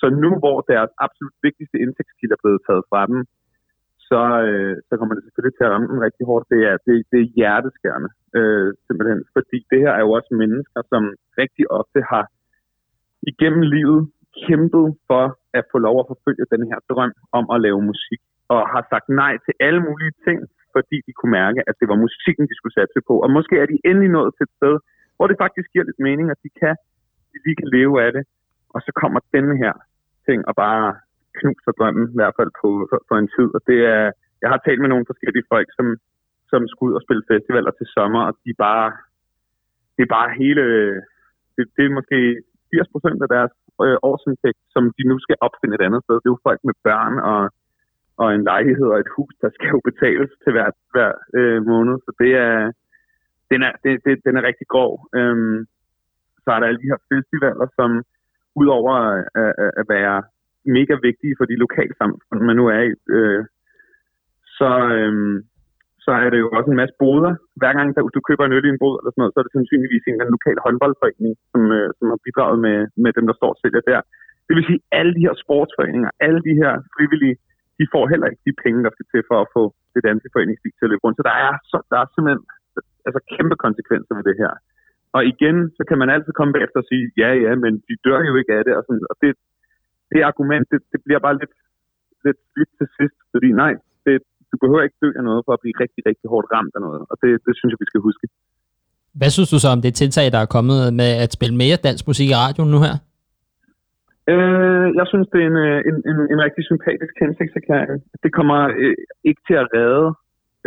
Så 0.00 0.06
nu, 0.22 0.30
hvor 0.42 0.56
deres 0.72 0.92
absolut 1.06 1.36
vigtigste 1.46 1.76
indtægtskilde 1.84 2.34
er 2.36 2.42
blevet 2.42 2.62
taget 2.66 2.84
fra 2.90 3.00
dem, 3.10 3.18
så, 4.10 4.20
øh, 4.49 4.75
så 4.88 4.93
kommer 4.96 5.14
det 5.14 5.25
selvfølgelig 5.25 5.56
til 5.56 5.66
at 5.66 5.72
ramme 5.72 5.88
dem 5.90 6.05
rigtig 6.06 6.25
hårdt. 6.31 6.46
Det 6.55 6.60
er, 6.70 6.76
det, 6.87 6.94
det 7.10 7.19
er 7.20 7.32
hjerteskærende, 7.38 8.10
øh, 8.38 8.69
simpelthen. 8.87 9.20
Fordi 9.37 9.58
det 9.70 9.78
her 9.84 9.93
er 9.99 10.02
jo 10.06 10.10
også 10.19 10.31
mennesker, 10.43 10.81
som 10.93 11.02
rigtig 11.43 11.64
ofte 11.81 12.00
har 12.12 12.25
igennem 13.31 13.62
livet 13.76 14.00
kæmpet 14.43 14.87
for 15.08 15.25
at 15.58 15.64
få 15.72 15.78
lov 15.87 15.96
at 16.00 16.08
forfølge 16.12 16.52
den 16.55 16.62
her 16.70 16.78
drøm 16.90 17.12
om 17.38 17.44
at 17.55 17.58
lave 17.66 17.81
musik. 17.93 18.20
Og 18.55 18.60
har 18.72 18.82
sagt 18.93 19.08
nej 19.22 19.34
til 19.44 19.55
alle 19.66 19.81
mulige 19.88 20.14
ting, 20.26 20.38
fordi 20.75 20.96
de 21.06 21.12
kunne 21.19 21.34
mærke, 21.43 21.61
at 21.69 21.75
det 21.81 21.87
var 21.93 22.04
musikken, 22.06 22.44
de 22.50 22.56
skulle 22.58 22.76
satse 22.78 23.00
på. 23.08 23.14
Og 23.25 23.28
måske 23.37 23.54
er 23.62 23.66
de 23.72 23.78
endelig 23.88 24.11
nået 24.16 24.32
til 24.34 24.44
et 24.49 24.56
sted, 24.58 24.75
hvor 25.16 25.26
det 25.31 25.37
faktisk 25.44 25.69
giver 25.72 25.84
lidt 25.88 26.00
mening, 26.08 26.26
at 26.34 26.40
de 26.44 26.50
kan, 26.61 26.75
de 27.31 27.37
lige 27.44 27.58
kan 27.61 27.69
leve 27.76 27.94
af 28.04 28.11
det. 28.16 28.25
Og 28.75 28.81
så 28.87 28.90
kommer 29.00 29.20
denne 29.34 29.54
her 29.62 29.75
ting 30.26 30.40
og 30.49 30.54
bare 30.64 30.87
knuser 31.40 31.73
drømmen, 31.79 32.06
i 32.14 32.19
hvert 32.20 32.37
fald 32.38 32.50
på, 32.61 32.69
for, 32.90 32.99
for 33.08 33.17
en 33.17 33.31
tid. 33.37 33.49
Og 33.56 33.61
det 33.70 33.79
er, 33.96 34.05
jeg 34.43 34.49
har 34.52 34.61
talt 34.61 34.81
med 34.81 34.90
nogle 34.90 35.08
forskellige 35.11 35.49
folk, 35.52 35.69
som, 35.79 35.87
som 36.50 36.61
skulle 36.70 36.90
ud 36.90 36.99
og 36.99 37.05
spille 37.06 37.29
festivaler 37.32 37.73
til 37.76 37.87
sommer, 37.96 38.23
og 38.29 38.32
de 38.44 38.52
bare, 38.67 38.87
det 39.96 40.02
er 40.05 40.14
bare 40.19 40.29
hele, 40.40 40.64
det, 41.55 41.64
det 41.76 41.82
er 41.85 41.96
måske 41.99 42.19
80 42.70 42.88
procent 42.94 43.19
af 43.25 43.29
deres 43.37 43.52
øh, 43.85 43.99
årsindtægt, 44.11 44.61
som 44.75 44.82
de 44.96 45.02
nu 45.11 45.17
skal 45.25 45.37
opfinde 45.46 45.75
et 45.75 45.87
andet 45.87 46.00
sted. 46.05 46.14
Det 46.14 46.29
er 46.29 46.35
jo 46.37 46.46
folk 46.49 46.61
med 46.69 46.76
børn 46.87 47.14
og, 47.32 47.43
og 48.23 48.29
en 48.37 48.44
lejlighed 48.50 48.88
og 48.94 48.99
et 49.00 49.14
hus, 49.17 49.32
der 49.43 49.50
skal 49.56 49.69
jo 49.75 49.81
betales 49.90 50.31
til 50.43 50.52
hver, 50.52 50.69
hver 50.94 51.12
øh, 51.38 51.61
måned. 51.73 51.94
Så 52.06 52.11
det 52.23 52.31
er, 52.46 52.56
den 53.50 53.61
er, 53.69 53.73
det, 53.85 53.93
det, 54.05 54.14
den 54.26 54.35
er 54.37 54.43
rigtig 54.49 54.67
grov. 54.75 54.93
Øhm, 55.19 55.58
så 56.43 56.49
er 56.52 56.58
der 56.58 56.67
alle 56.67 56.82
de 56.82 56.90
her 56.93 57.00
festivaler, 57.12 57.67
som 57.79 57.90
udover 58.61 58.94
at, 58.94 59.25
at, 59.43 59.70
at 59.81 59.87
være 59.96 60.17
mega 60.76 60.94
vigtige 61.08 61.34
for 61.38 61.46
de 61.50 61.62
lokalsamfund, 61.64 62.40
man 62.48 62.56
nu 62.60 62.66
er 62.76 62.82
i, 62.88 62.92
øh, 63.16 63.42
så, 64.58 64.70
øh, 64.96 65.12
så 66.04 66.10
er 66.24 66.28
det 66.30 66.38
jo 66.44 66.48
også 66.58 66.70
en 66.70 66.80
masse 66.82 66.96
boder. 67.02 67.32
Hver 67.60 67.72
gang 67.76 67.88
der, 67.94 68.02
du 68.16 68.20
køber 68.28 68.44
en 68.44 68.56
øl 68.56 68.68
i 68.68 68.72
en 68.74 68.82
bod 68.84 68.94
eller 68.96 69.10
sådan 69.12 69.22
noget, 69.22 69.32
så 69.34 69.38
er 69.40 69.46
det 69.46 69.56
sandsynligvis 69.56 70.04
en 70.04 70.12
eller 70.14 70.24
anden 70.24 70.36
lokal 70.38 70.58
håndboldforening, 70.66 71.34
som, 71.52 71.62
øh, 71.78 71.88
som 71.98 72.06
har 72.12 72.20
bidraget 72.26 72.58
med, 72.66 72.78
med 73.04 73.10
dem, 73.16 73.24
der 73.30 73.36
står 73.38 73.50
og 73.54 73.60
sælger 73.62 73.82
der. 73.90 74.00
Det 74.46 74.54
vil 74.56 74.68
sige, 74.68 74.80
alle 74.98 75.12
de 75.16 75.24
her 75.26 75.34
sportsforeninger, 75.44 76.10
alle 76.26 76.40
de 76.48 76.54
her 76.60 76.72
frivillige, 76.94 77.36
de 77.78 77.84
får 77.94 78.04
heller 78.12 78.28
ikke 78.30 78.46
de 78.48 78.60
penge, 78.64 78.84
der 78.86 78.92
skal 78.94 79.06
til 79.12 79.22
for 79.30 79.38
at 79.44 79.50
få 79.56 79.62
det 79.94 80.02
danske 80.08 80.28
foreningsliv 80.34 80.72
til 80.74 80.86
at 80.86 80.90
løbe 80.90 81.04
rundt. 81.04 81.18
Så 81.18 81.24
der 81.30 81.36
er, 81.46 81.52
så, 81.70 81.76
der 81.90 81.98
er 82.02 82.06
simpelthen 82.08 82.42
altså, 83.06 83.20
kæmpe 83.34 83.56
konsekvenser 83.64 84.14
ved 84.18 84.25
det 84.30 84.37
her. 84.42 84.52
Og 85.16 85.22
igen, 85.32 85.56
så 85.76 85.82
kan 85.88 85.98
man 86.00 86.10
altid 86.14 86.32
komme 86.38 86.52
bagefter 86.56 86.78
og 86.82 86.88
sige, 86.90 87.04
ja, 87.22 87.30
ja, 87.44 87.52
men 87.64 87.72
de 87.88 87.94
dør 88.06 88.20
jo 88.28 88.34
ikke 88.40 88.52
af 88.58 88.62
det. 88.66 88.75
Og, 88.78 88.82
sådan, 88.87 89.04
og 89.10 89.16
det, 89.22 89.30
det 90.12 90.20
argument, 90.30 90.64
det, 90.72 90.80
det 90.92 91.00
bliver 91.06 91.20
bare 91.26 91.36
lidt, 91.42 91.54
lidt 92.26 92.40
slidt 92.50 92.72
til 92.78 92.88
sidst, 92.96 93.18
fordi 93.32 93.48
nej, 93.62 93.72
det, 94.04 94.14
du 94.50 94.56
behøver 94.62 94.82
ikke 94.86 95.00
dø 95.04 95.10
af 95.20 95.24
noget 95.28 95.42
for 95.46 95.52
at 95.56 95.60
blive 95.62 95.76
rigtig, 95.82 96.02
rigtig 96.10 96.26
hårdt 96.32 96.48
ramt 96.54 96.74
af 96.76 96.80
noget. 96.86 97.02
Og 97.10 97.16
det, 97.22 97.30
det 97.46 97.52
synes 97.58 97.70
jeg, 97.72 97.80
vi 97.84 97.90
skal 97.90 98.00
huske. 98.08 98.24
Hvad 99.20 99.30
synes 99.36 99.50
du 99.54 99.58
så 99.60 99.68
om 99.76 99.82
det 99.82 99.92
tiltag, 99.94 100.26
der 100.34 100.40
er 100.42 100.54
kommet 100.56 100.80
med 101.00 101.10
at 101.24 101.30
spille 101.36 101.56
mere 101.62 101.76
dansk 101.88 102.04
musik 102.10 102.28
i 102.30 102.38
radioen 102.42 102.70
nu 102.74 102.80
her? 102.86 102.94
Øh, 104.32 104.86
jeg 104.98 105.06
synes, 105.12 105.26
det 105.32 105.40
er 105.42 105.48
en, 105.52 105.58
øh, 105.68 105.78
en, 105.88 105.96
en, 106.10 106.18
en 106.32 106.40
rigtig 106.46 106.64
sympatisk 106.70 107.14
hensigtserklæring. 107.24 108.00
Det 108.24 108.30
kommer 108.38 108.58
øh, 108.82 108.96
ikke 109.28 109.42
til 109.48 109.56
at 109.62 109.68
redde 109.76 110.06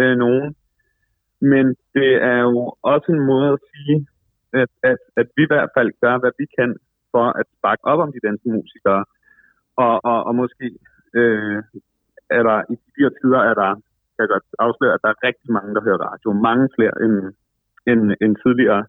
øh, 0.01 0.15
nogen, 0.23 0.47
men 1.51 1.65
det 1.95 2.11
er 2.31 2.39
jo 2.49 2.55
også 2.93 3.07
en 3.15 3.23
måde 3.31 3.49
at 3.55 3.59
sige, 3.71 3.97
at, 4.61 4.71
at, 4.89 4.99
at 5.19 5.27
vi 5.35 5.41
i 5.43 5.51
hvert 5.51 5.69
fald 5.75 5.89
gør, 6.03 6.15
hvad 6.21 6.33
vi 6.39 6.45
kan 6.57 6.69
for 7.13 7.25
at 7.39 7.45
sparke 7.57 7.83
op 7.91 7.99
om 8.05 8.11
de 8.15 8.25
danske 8.27 8.49
musikere. 8.57 9.03
Og, 9.77 10.05
og, 10.05 10.23
og 10.23 10.35
måske 10.35 10.65
øh, 11.15 11.63
er 12.29 12.43
der 12.43 12.57
i 12.73 12.75
de 12.93 13.03
her 13.03 13.09
tider, 13.19 13.41
er 13.51 13.53
der, 13.53 13.71
kan 14.13 14.23
jeg 14.23 14.29
godt 14.35 14.47
afsløre, 14.59 14.93
at 14.93 15.03
der 15.03 15.09
er 15.09 15.23
rigtig 15.27 15.51
mange, 15.57 15.75
der 15.75 15.81
hører 15.87 16.05
radio. 16.09 16.27
Mange 16.33 16.69
flere 16.75 16.93
end, 17.03 17.15
end, 17.89 18.01
end 18.21 18.33
tidligere. 18.43 18.83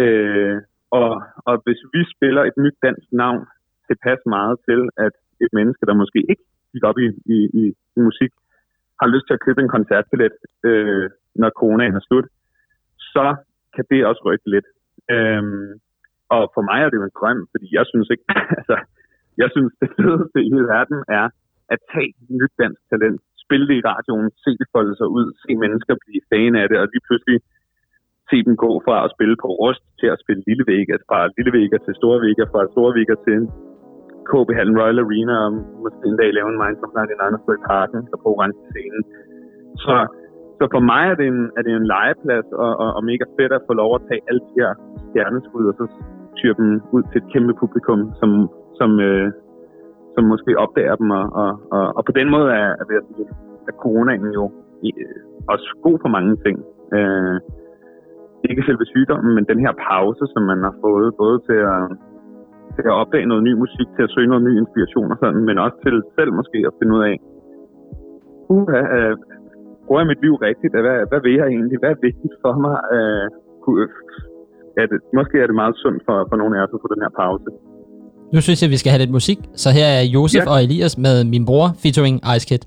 Øh, 0.00 0.56
og, 0.90 1.10
og 1.48 1.54
hvis 1.64 1.80
vi 1.94 2.00
spiller 2.14 2.42
et 2.44 2.56
nyt 2.64 2.76
dansk 2.86 3.08
navn 3.12 3.46
tilpas 3.86 4.20
meget 4.26 4.56
til, 4.68 4.80
at 4.96 5.14
et 5.44 5.52
menneske, 5.58 5.86
der 5.86 5.94
måske 6.02 6.20
ikke 6.32 6.44
gik 6.72 6.84
op 6.90 6.98
i, 6.98 7.08
i, 7.34 7.38
i, 7.60 7.64
i 7.96 8.00
musik, 8.08 8.32
har 9.00 9.08
lyst 9.14 9.26
til 9.26 9.36
at 9.36 9.44
købe 9.46 9.60
en 9.62 9.74
koncertbillet, 9.76 10.36
øh, 10.68 11.10
når 11.34 11.50
coronaen 11.58 11.94
er 11.94 12.04
slut, 12.08 12.26
så 13.14 13.26
kan 13.74 13.84
det 13.90 14.06
også 14.06 14.22
rykke 14.28 14.50
lidt. 14.54 14.68
Øhm, 15.10 15.70
og 16.34 16.42
for 16.54 16.62
mig 16.68 16.78
er 16.82 16.88
det 16.90 16.98
jo 17.00 17.08
en 17.08 17.16
drøm, 17.18 17.40
fordi 17.52 17.68
jeg 17.78 17.84
synes 17.92 18.08
ikke, 18.14 18.24
altså, 18.58 18.76
jeg 19.42 19.48
synes 19.54 19.72
det 19.82 19.90
fedeste 19.96 20.38
i 20.46 20.50
hele 20.54 20.68
verden 20.76 20.98
er 21.20 21.26
at 21.74 21.80
tage 21.92 22.12
nyt 22.40 22.54
dansk 22.62 22.82
talent, 22.90 23.20
spille 23.44 23.66
det 23.70 23.76
i 23.78 23.86
radioen, 23.90 24.28
se 24.44 24.50
det 24.60 24.68
folde 24.74 24.94
sig 25.00 25.08
ud, 25.18 25.26
se 25.42 25.50
mennesker 25.64 25.94
blive 26.04 26.22
fan 26.30 26.54
af 26.62 26.66
det, 26.70 26.76
og 26.82 26.86
lige 26.92 27.06
pludselig 27.08 27.38
se 28.30 28.36
dem 28.46 28.54
gå 28.64 28.70
fra 28.86 28.96
at 29.04 29.12
spille 29.14 29.36
på 29.42 29.48
Rust 29.60 29.84
til 30.00 30.08
at 30.14 30.20
spille 30.22 30.42
Lille 30.48 30.64
Vega, 30.70 30.94
fra 31.08 31.18
Lille 31.36 31.52
Vega 31.58 31.76
til 31.86 31.94
Store 32.00 32.18
Vega, 32.24 32.44
fra 32.52 32.60
Store 32.74 32.92
Vega 32.98 33.14
til 33.26 33.38
KB 34.30 34.48
Hallen 34.58 34.78
Royal 34.80 35.02
Arena, 35.04 35.34
og 35.44 35.50
måske 35.82 36.04
en 36.10 36.18
dag 36.20 36.30
lave 36.38 36.48
en 36.52 36.60
Minds 36.62 36.84
of 36.86 36.92
99 36.94 37.58
i 37.58 37.62
parken, 37.72 38.00
og 38.12 38.18
på 38.22 38.28
orange 38.34 38.60
scenen. 38.70 39.02
Så, 39.84 39.94
så 40.58 40.64
for 40.74 40.82
mig 40.90 41.04
er 41.12 41.16
det 41.20 41.26
en, 41.32 41.42
er 41.58 41.62
det 41.66 41.72
en 41.80 41.90
legeplads, 41.94 42.48
og, 42.64 42.70
og, 42.82 42.88
og 42.96 43.02
mega 43.10 43.24
fedt 43.36 43.52
at 43.58 43.66
få 43.68 43.72
lov 43.82 43.90
at 43.98 44.02
tage 44.08 44.22
alle 44.28 44.42
de 44.48 44.54
her 44.60 44.72
stjerneskud, 45.08 45.64
og 45.70 45.74
så 45.80 45.84
tyre 46.38 46.54
dem 46.60 46.68
ud 46.96 47.02
til 47.10 47.18
et 47.22 47.28
kæmpe 47.32 47.54
publikum, 47.62 48.00
som, 48.20 48.30
som, 48.80 48.90
øh, 49.08 49.26
som 50.14 50.24
måske 50.32 50.50
opdager 50.64 50.94
dem. 51.00 51.10
Og, 51.10 51.24
og, 51.40 51.50
og, 51.76 51.84
og 51.96 52.02
på 52.08 52.12
den 52.18 52.28
måde 52.34 52.48
er, 52.60 52.68
er, 52.80 52.84
er, 53.68 53.74
coronaen 53.82 54.32
jo 54.38 54.44
øh, 54.84 55.18
også 55.52 55.66
god 55.86 55.96
for 56.02 56.10
mange 56.16 56.36
ting. 56.44 56.56
Øh, 56.96 57.36
ikke 58.50 58.66
selve 58.66 58.86
sygdommen, 58.94 59.34
men 59.34 59.44
den 59.52 59.60
her 59.64 59.72
pause, 59.90 60.24
som 60.34 60.42
man 60.50 60.60
har 60.66 60.74
fået, 60.84 61.08
både 61.22 61.38
til 61.48 61.60
at, 61.72 61.82
til 62.74 62.84
at 62.90 62.98
opdage 63.02 63.30
noget 63.30 63.42
ny 63.48 63.52
musik, 63.62 63.88
til 63.96 64.02
at 64.06 64.12
søge 64.14 64.30
noget 64.32 64.44
ny 64.48 64.52
inspiration 64.62 65.12
og 65.12 65.18
sådan, 65.22 65.44
men 65.48 65.58
også 65.64 65.78
til 65.84 65.96
selv 66.16 66.32
måske 66.40 66.58
at 66.68 66.76
finde 66.78 66.92
ud 66.96 67.02
af, 67.10 67.16
uh, 68.52 68.66
øh, 68.96 69.14
bruger 69.84 70.00
jeg 70.00 70.10
mit 70.12 70.22
liv 70.24 70.34
rigtigt? 70.48 70.72
Hvad, 70.86 70.98
hvad 71.10 71.20
vil 71.24 71.34
jeg 71.40 71.46
egentlig? 71.54 71.78
Hvad 71.78 71.90
er 71.90 72.04
vigtigt 72.08 72.34
for 72.42 72.54
mig? 72.64 72.76
Uh, 72.96 73.26
er 74.80 74.86
det, 74.90 74.98
måske 75.18 75.36
er 75.42 75.46
det 75.46 75.60
meget 75.62 75.76
sundt 75.84 76.02
for, 76.06 76.16
for 76.30 76.36
nogle 76.36 76.54
af 76.56 76.62
os 76.64 76.74
at 76.74 76.82
få 76.82 76.88
den 76.94 77.02
her 77.04 77.12
pause. 77.22 77.48
Nu 78.32 78.40
synes 78.40 78.62
jeg, 78.62 78.70
vi 78.70 78.76
skal 78.76 78.90
have 78.90 78.98
lidt 78.98 79.10
musik, 79.10 79.38
så 79.56 79.70
her 79.70 79.86
er 79.86 80.02
Josef 80.02 80.44
ja. 80.44 80.50
og 80.50 80.62
Elias 80.64 80.98
med 80.98 81.24
Min 81.24 81.44
Bror 81.46 81.74
featuring 81.82 82.20
Ice 82.36 82.46
Kid. 82.46 82.58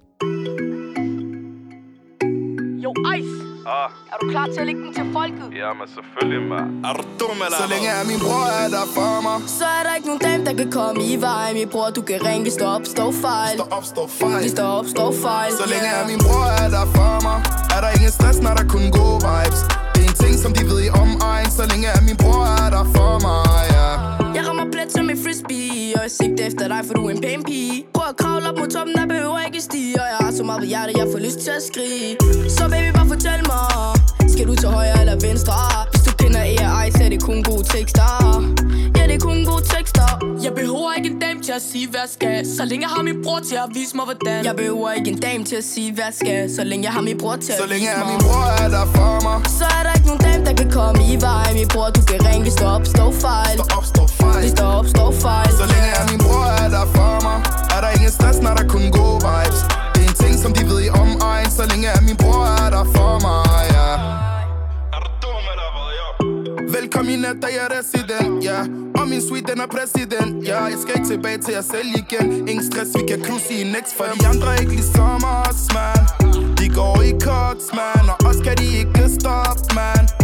Jo, 2.83 2.91
Ice! 3.17 3.33
Ah, 3.75 3.89
Er 4.13 4.17
du 4.21 4.25
klar 4.33 4.45
til 4.53 4.59
at 4.63 4.65
lægge 4.69 4.81
den 4.85 4.93
til 4.93 5.05
folket? 5.17 5.45
ja, 5.61 5.69
men 5.79 5.87
selvfølgelig, 5.95 6.41
mand. 6.53 6.67
Er 6.87 6.93
du 6.97 7.03
dum 7.21 7.37
eller 7.45 7.57
Så 7.61 7.65
længe 7.73 7.87
er 7.99 8.03
min 8.11 8.19
bror 8.25 8.45
er 8.63 8.67
der 8.75 8.85
for 8.97 9.13
mig. 9.27 9.37
Så 9.59 9.65
er 9.77 9.83
der 9.87 9.93
ikke 9.97 10.07
nogen 10.11 10.23
dame, 10.27 10.41
der 10.47 10.53
kan 10.61 10.69
komme 10.79 10.99
i 11.13 11.15
vej. 11.27 11.47
Min 11.59 11.69
bror, 11.73 11.89
du 11.97 12.01
kan 12.09 12.17
ringe, 12.29 12.51
stå 12.57 12.65
op, 12.75 12.83
stå 12.95 13.05
fejl. 13.25 13.55
Stå 13.59 13.65
op, 13.77 13.85
stå 13.93 14.03
fejl. 14.21 14.45
Stå 14.55 14.63
op, 14.79 14.85
stå 14.95 15.05
fejl. 15.25 15.51
Så 15.61 15.65
længe 15.73 15.89
er 15.99 16.03
min 16.11 16.19
bror 16.27 16.47
er 16.63 16.69
der 16.77 16.85
for 16.97 17.13
mig. 17.27 17.37
Er 17.75 17.79
der 17.83 17.89
ingen 17.97 18.11
stress, 18.17 18.37
når 18.45 18.53
der 18.59 18.65
kun 18.75 18.83
gode 18.99 19.19
vibes? 19.29 19.59
Det 19.93 19.99
er 20.05 20.07
en 20.11 20.17
ting, 20.23 20.33
som 20.43 20.51
de 20.57 20.61
ved 20.71 20.79
i 20.87 20.89
omegn. 21.03 21.47
Så 21.57 21.63
længe 21.71 21.87
er 21.95 22.01
min 22.09 22.17
bror 22.23 22.43
er 22.63 22.69
der 22.75 22.83
for 22.95 23.11
mig, 23.27 23.45
ja. 23.77 23.89
Jeg 24.19 24.20
plet 24.81 24.91
som 24.93 25.09
en 25.09 25.17
frisbee 25.23 25.95
Og 25.95 26.01
jeg 26.05 26.11
sigter 26.11 26.45
efter 26.47 26.67
dig, 26.67 26.81
for 26.87 26.93
du 26.93 27.05
er 27.07 27.09
en 27.09 27.21
pæn 27.21 27.43
pige. 27.43 27.85
Prøv 27.93 28.05
at 28.09 28.17
kravle 28.17 28.49
op 28.49 28.57
mod 28.59 28.67
toppen, 28.67 28.95
der 28.95 29.05
behøver 29.05 29.39
ikke 29.47 29.61
stige 29.61 29.95
Og 30.01 30.07
jeg 30.13 30.17
har 30.25 30.31
så 30.31 30.43
meget 30.43 30.59
på 30.59 30.65
hjertet, 30.65 30.97
jeg 30.97 31.07
får 31.13 31.19
lyst 31.27 31.39
til 31.45 31.51
at 31.59 31.63
skrige. 31.69 32.17
Så 32.57 32.63
baby, 32.73 32.89
bare 32.97 33.07
fortæl 33.13 33.41
mig 33.53 34.29
Skal 34.33 34.47
du 34.47 34.55
til 34.55 34.69
højre 34.77 34.99
eller 35.03 35.17
venstre? 35.27 35.53
Hvis 35.91 36.01
du 36.07 36.11
kender 36.21 36.41
AI, 36.53 36.91
så 36.91 37.01
er 37.05 37.09
det 37.09 37.21
kun 37.29 37.43
gode 37.49 37.63
tekster. 37.75 38.07
Ja, 38.97 39.03
det 39.09 39.15
er 39.19 39.23
kun 39.29 39.39
gode 39.51 39.63
tekster. 39.75 40.07
Jeg 40.45 40.53
behøver 40.59 40.89
ikke 40.97 41.09
en 41.13 41.19
dame 41.19 41.39
til 41.47 41.51
at 41.59 41.63
sige, 41.71 41.87
hvad 41.91 41.99
jeg 42.05 42.09
skal. 42.17 42.37
Så 42.57 42.65
længe 42.69 42.83
jeg 42.87 42.91
har 42.95 43.03
min 43.09 43.17
bror 43.23 43.39
til 43.49 43.55
at 43.55 43.69
vise 43.77 43.95
mig, 43.97 44.05
hvordan. 44.09 44.45
Jeg 44.45 44.55
behøver 44.55 44.91
ikke 44.91 45.09
en 45.11 45.19
dame 45.27 45.43
til 45.49 45.55
at 45.55 45.63
sige, 45.73 45.89
hvad 45.95 46.03
jeg 46.09 46.13
skal. 46.21 46.55
Så 46.57 46.63
længe 46.63 46.83
jeg 46.87 46.93
har 46.97 47.01
min 47.01 47.17
bror 47.17 47.35
til 47.35 47.51
at 47.51 47.57
Så 47.63 47.67
længe 47.73 47.87
er 47.87 47.99
mig. 47.99 48.07
min 48.13 48.21
bror 48.27 48.45
er 48.63 48.69
der 48.75 48.85
for 48.95 49.13
mig. 49.27 49.37
Så 49.59 49.65
er 49.77 49.83
der 49.85 49.93
ikke 49.97 50.07
nogen 50.11 50.23
dame, 50.27 50.41
der 50.45 50.53
kan 50.61 50.69
komme 50.79 50.99
i 51.13 51.15
vej 51.27 51.47
Min 51.59 51.67
bror, 51.73 51.89
du 51.97 52.01
kan 52.09 52.19
ringe, 52.29 52.51
stå 52.51 52.65
op, 52.75 52.85
stå 52.93 53.05
fejl. 53.25 53.55
Stå 53.57 53.65
op, 53.77 53.85
stå 53.93 54.00
fejl. 54.41 54.57
Stå 54.57 54.65
op, 54.65 54.87
stå 54.87 55.11
fejl. 55.11 55.51
Så 55.59 55.65
længe 55.73 55.89
er 55.99 56.05
min 56.11 56.19
bror 56.25 56.45
er 56.63 56.69
der 56.69 56.85
for 56.95 57.13
mig. 57.27 57.37
Er 57.75 57.81
der 57.83 57.89
ingen 57.97 58.11
stress, 58.11 58.39
når 58.39 58.53
der 58.59 58.67
kun 58.67 58.91
gode 58.91 59.19
vibes? 59.27 59.61
Det 59.93 60.01
er 60.03 60.09
en 60.09 60.15
ting, 60.23 60.35
som 60.43 60.53
de 60.53 60.63
ved 60.69 60.79
i 60.87 60.89
omegn. 60.89 61.49
Så 61.57 61.63
længe 61.71 61.87
er 61.87 62.01
min 62.01 62.17
bror 62.17 62.45
er 62.63 62.69
der 62.75 62.85
for 62.95 63.13
mig, 63.27 63.61
ja? 63.75 63.89
Velkommen 66.77 67.13
i 67.13 67.17
nat, 67.17 67.37
der 67.41 67.47
jeg 67.57 67.63
er 67.67 67.71
resident, 67.79 68.43
ja. 68.43 68.59
Og 68.99 69.07
min 69.07 69.21
suite, 69.27 69.51
den 69.51 69.59
er 69.65 69.69
præsident, 69.75 70.47
ja. 70.47 70.63
Jeg 70.63 70.77
skal 70.81 70.93
ikke 70.97 71.09
tilbage 71.13 71.37
til 71.47 71.51
at 71.61 71.65
sælge 71.73 71.93
igen. 72.03 72.47
Ingen 72.47 72.65
stress, 72.71 72.89
vi 72.97 73.03
kan 73.09 73.19
cruise 73.25 73.53
i 73.53 73.63
X 73.83 73.87
For 73.97 74.05
de 74.19 74.27
andre 74.27 74.47
er 74.55 74.59
ikke 74.63 74.75
ligesom 74.81 75.21
os, 75.45 75.63
man. 75.77 76.01
De 76.59 76.65
går 76.79 77.01
i 77.09 77.11
koks, 77.27 77.67
man. 77.79 78.03
Og 78.09 78.17
os 78.29 78.39
kan 78.45 78.55
de 78.57 78.67
ikke 78.81 79.03
stoppe, 79.19 79.63
man 79.75 80.20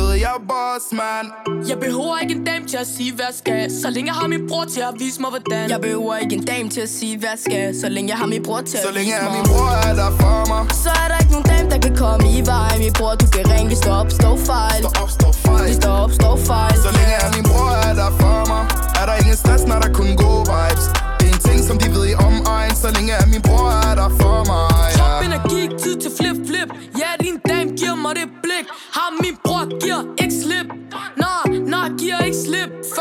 ved, 0.00 0.12
jeg 0.24 0.32
er 0.38 0.42
boss, 0.52 0.84
man. 1.00 1.24
Jeg 1.70 1.78
behøver 1.84 2.14
ikke 2.22 2.34
en 2.38 2.44
dame 2.50 2.64
til 2.72 2.76
at 2.84 2.88
sige, 2.96 3.12
hvad 3.16 3.24
jeg 3.30 3.36
skal. 3.42 3.62
Så 3.82 3.88
længe 3.94 4.08
jeg 4.12 4.16
har 4.20 4.28
min 4.34 4.42
bror 4.48 4.64
til 4.74 4.80
at 4.90 4.94
vise 5.02 5.18
mig, 5.22 5.30
hvordan. 5.34 5.70
Jeg 5.74 5.80
behøver 5.86 6.16
ikke 6.24 6.34
en 6.40 6.44
dame 6.52 6.68
til 6.74 6.80
at 6.88 6.92
sige, 6.98 7.14
hvad 7.18 7.28
jeg 7.34 7.40
skal. 7.46 7.64
Så 7.82 7.88
længe 7.94 8.08
jeg 8.12 8.18
har 8.22 8.26
min 8.34 8.42
bror 8.46 8.60
til 8.70 8.78
Så 8.84 8.88
at 8.88 8.94
længe 8.98 9.12
vise 9.12 9.24
er 9.26 9.30
mig. 9.30 9.32
min 9.38 9.46
bror 9.52 9.70
er 9.88 9.94
der 10.02 10.10
for 10.22 10.38
mig. 10.52 10.62
Så 10.84 10.90
er 11.02 11.08
der 11.10 11.18
ikke 11.22 11.32
nogen 11.36 11.48
dame, 11.52 11.66
der 11.74 11.78
kan 11.86 11.94
komme 12.04 12.24
i 12.38 12.40
vej 12.52 12.72
Min 12.84 12.92
bror, 12.98 13.14
du 13.22 13.26
kan 13.34 13.44
ringe, 13.54 13.76
stå 13.82 13.90
op, 14.00 14.10
stå 14.18 14.30
fejl. 14.50 14.80
Stå 14.84 14.90
op, 15.02 15.10
stå 15.18 15.28
fejl. 15.46 15.74
Stå 15.80 15.90
op, 16.04 16.12
stå 16.20 16.30
fejl. 16.50 16.76
Så 16.86 16.90
længe 16.98 17.14
er 17.24 17.28
min 17.36 17.44
bror 17.50 17.70
er 17.88 17.94
der 18.00 18.10
for 18.20 18.38
mig. 18.52 18.62
Er 19.00 19.04
der 19.08 19.14
ingen 19.22 19.36
stress, 19.42 19.62
når 19.70 19.78
der 19.84 19.90
kun 20.00 20.08
gode 20.24 20.42
vibes? 20.52 20.84
Det 21.18 21.24
er 21.28 21.32
en 21.36 21.40
ting, 21.48 21.58
som 21.68 21.76
de 21.82 21.86
ved 21.96 22.04
i 22.12 22.14
omegn 22.28 22.72
Så 22.82 22.88
længe 22.96 23.12
er 23.22 23.26
min 23.34 23.42
bror 23.48 23.65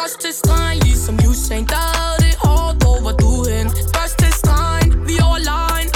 Først 0.05 0.21
til 0.25 0.33
stregen, 0.43 0.79
ligesom 0.87 1.15
Usain 1.29 1.65
Der 1.73 1.85
havde 1.97 2.17
det 2.25 2.35
hårdt, 2.45 2.75
hvor 2.83 2.97
var 3.05 3.15
du 3.23 3.31
hen? 3.51 3.67
Først 3.95 4.15
til 4.21 4.31
stregen, 4.41 4.89
vi 5.07 5.13
er 5.21 5.25
over 5.29 5.41
line 5.51 5.89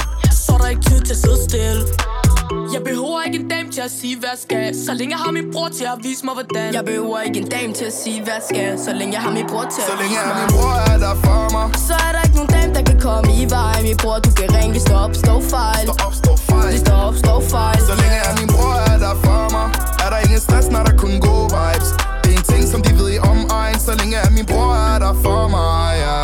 Så 0.44 0.50
er 0.54 0.58
der 0.62 0.68
ikke 0.74 0.84
tid 0.90 1.00
til 1.08 1.14
at 1.16 1.20
sidde 1.24 1.40
stille. 1.48 1.82
Jeg 2.74 2.82
behøver 2.88 3.18
ikke 3.26 3.38
en 3.42 3.48
dame 3.54 3.68
til 3.76 3.82
at 3.88 3.92
sige, 4.00 4.14
hvad 4.20 4.32
jeg 4.34 4.40
skal. 4.46 4.66
Så 4.86 4.92
længe 4.98 5.12
jeg 5.16 5.20
har 5.24 5.32
min 5.38 5.46
bror 5.52 5.68
til 5.78 5.86
at 5.94 5.98
vise 6.06 6.22
mig, 6.26 6.34
hvordan. 6.38 6.68
Jeg 6.78 6.84
behøver 6.90 7.18
ikke 7.28 7.38
en 7.44 7.48
dame 7.56 7.72
til 7.78 7.86
at 7.92 7.96
sige, 8.02 8.18
hvad 8.24 8.34
jeg 8.38 8.44
skal. 8.50 8.70
Så 8.86 8.90
længe 8.98 9.12
jeg 9.16 9.22
har 9.26 9.32
min 9.38 9.46
bror 9.52 9.66
til 9.74 9.82
Så 9.88 9.92
at 9.94 9.98
længe 10.02 10.16
vise 10.16 10.24
er 10.30 10.34
mig. 10.34 10.38
min 10.42 10.50
bror 10.56 10.74
er 10.92 10.98
der 11.04 11.14
for 11.26 11.40
mig. 11.56 11.66
Så 11.88 11.94
er 12.06 12.10
der 12.14 12.20
ikke 12.26 12.36
nogen 12.40 12.52
dame, 12.56 12.70
der 12.76 12.82
kan 12.90 12.98
komme 13.08 13.28
i 13.42 13.44
vej 13.56 13.76
Min 13.88 13.96
bror, 14.02 14.18
du 14.26 14.30
kan 14.38 14.48
ringe, 14.58 14.80
stå 14.86 14.94
op, 15.04 15.12
stå 15.22 15.34
fejl. 15.54 15.84
Stå 15.88 15.94
op, 16.06 16.14
stå 16.22 16.32
fejl. 16.50 16.74
Stå 16.84 16.94
op, 17.08 17.14
stå 17.22 17.34
fejl. 17.54 17.78
Så 17.90 17.94
længe 18.02 18.18
er 18.28 18.32
min 18.40 18.48
bror 18.54 18.76
er 18.92 18.98
der 19.04 19.14
for 19.24 19.42
mig. 19.56 19.66
Er 20.04 20.08
der 20.12 20.18
ingen 20.26 20.40
stress, 20.46 20.66
når 20.74 20.82
der 20.88 20.94
kun 21.04 21.12
gode 21.28 21.46
vibes? 21.56 21.90
Det 22.22 22.28
er 22.34 22.36
en 22.40 22.46
ting, 22.52 22.62
som 22.72 22.80
de 22.86 22.90
ved 23.00 23.08
Så 23.86 23.92
længe 24.00 24.16
er 24.24 24.30
min 24.36 24.46
bror 24.50 24.72
er 24.92 24.98
der 25.04 25.12
for 25.24 25.42
mig, 25.56 25.90
ja 26.04 26.18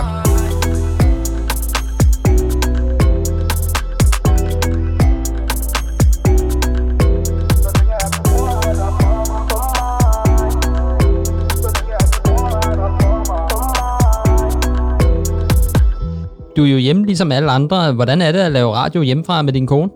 Du 16.57 16.63
er 16.63 16.73
jo 16.77 16.81
hjemme 16.87 17.03
ligesom 17.11 17.29
alle 17.37 17.51
andre. 17.59 17.77
Hvordan 17.99 18.19
er 18.27 18.31
det 18.37 18.43
at 18.49 18.53
lave 18.59 18.71
radio 18.83 19.01
hjemmefra 19.09 19.37
med 19.47 19.53
din 19.59 19.67
kone? 19.73 19.91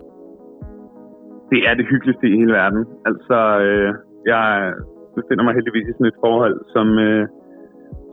Det 1.51 1.59
er 1.69 1.73
det 1.79 1.85
hyggeligste 1.91 2.25
i 2.31 2.35
hele 2.39 2.53
verden. 2.59 2.81
Altså, 3.09 3.37
øh, 3.65 3.89
jeg 4.31 4.45
befinder 5.17 5.43
mig 5.43 5.53
heldigvis 5.57 5.87
i 5.89 5.93
sådan 5.97 6.11
et 6.11 6.19
forhold, 6.25 6.55
som, 6.73 6.87
øh, 7.07 7.27